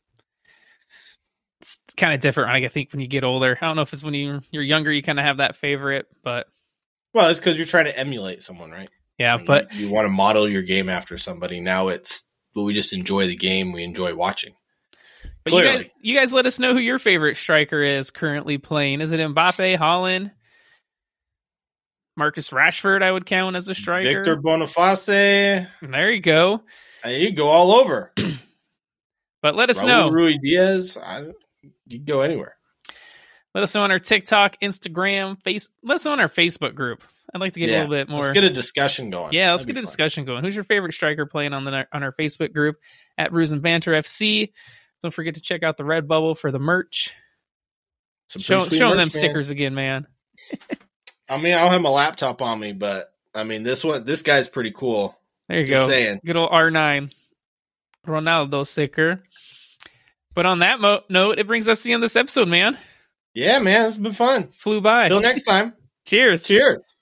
[1.61, 2.49] it's kind of different.
[2.49, 3.57] I think when you get older.
[3.59, 6.07] I don't know if it's when you you're younger, you kind of have that favorite,
[6.23, 6.47] but
[7.15, 8.89] Well, it's because you're trying to emulate someone, right?
[9.17, 9.37] yeah.
[9.37, 11.61] Mean, But you, you want to model your game after somebody.
[11.61, 13.71] Now it's well, we just enjoy the game.
[13.71, 14.53] We enjoy watching.
[15.45, 18.99] But you guys, you guys let us know who your favorite striker is currently playing.
[18.99, 20.31] Is it Mbappe, Haaland,
[22.17, 23.01] Marcus Rashford?
[23.01, 24.15] I would count as a striker.
[24.15, 25.05] Victor Boniface.
[25.05, 26.63] There you go.
[27.05, 28.11] You go all over.
[29.41, 30.09] But let us Raul know.
[30.09, 30.97] Rui Diaz.
[30.97, 31.25] I,
[31.85, 32.54] you go anywhere.
[33.55, 35.69] Let us know on our TikTok, Instagram, face.
[35.81, 37.01] Let us know on our Facebook group.
[37.33, 38.19] I'd like to get a little bit more.
[38.19, 39.33] Let's get a discussion going.
[39.33, 39.85] yeah, let's That'd get a fun.
[39.85, 40.43] discussion going.
[40.43, 42.75] Who's your favorite striker playing on the on our Facebook group
[43.17, 44.51] at Brews and Banter FC?
[45.01, 47.15] Don't forget to check out the Red Bubble for the merch.
[48.27, 49.09] Show, showing them merch, man.
[49.11, 50.05] stickers again, man.
[51.29, 54.21] I mean, I don't have my laptop on me, but I mean, this one, this
[54.21, 55.17] guy's pretty cool.
[55.47, 55.87] There you Just go.
[55.87, 56.19] saying.
[56.25, 57.13] Good old R9
[58.05, 59.21] Ronaldo sticker.
[60.33, 62.77] But on that mo- note, it brings us to the end of this episode, man.
[63.35, 64.47] Yeah, man, it's been fun.
[64.47, 65.09] Flew by.
[65.09, 65.73] Till next time.
[66.05, 66.45] Cheers.
[66.45, 66.94] Cheers.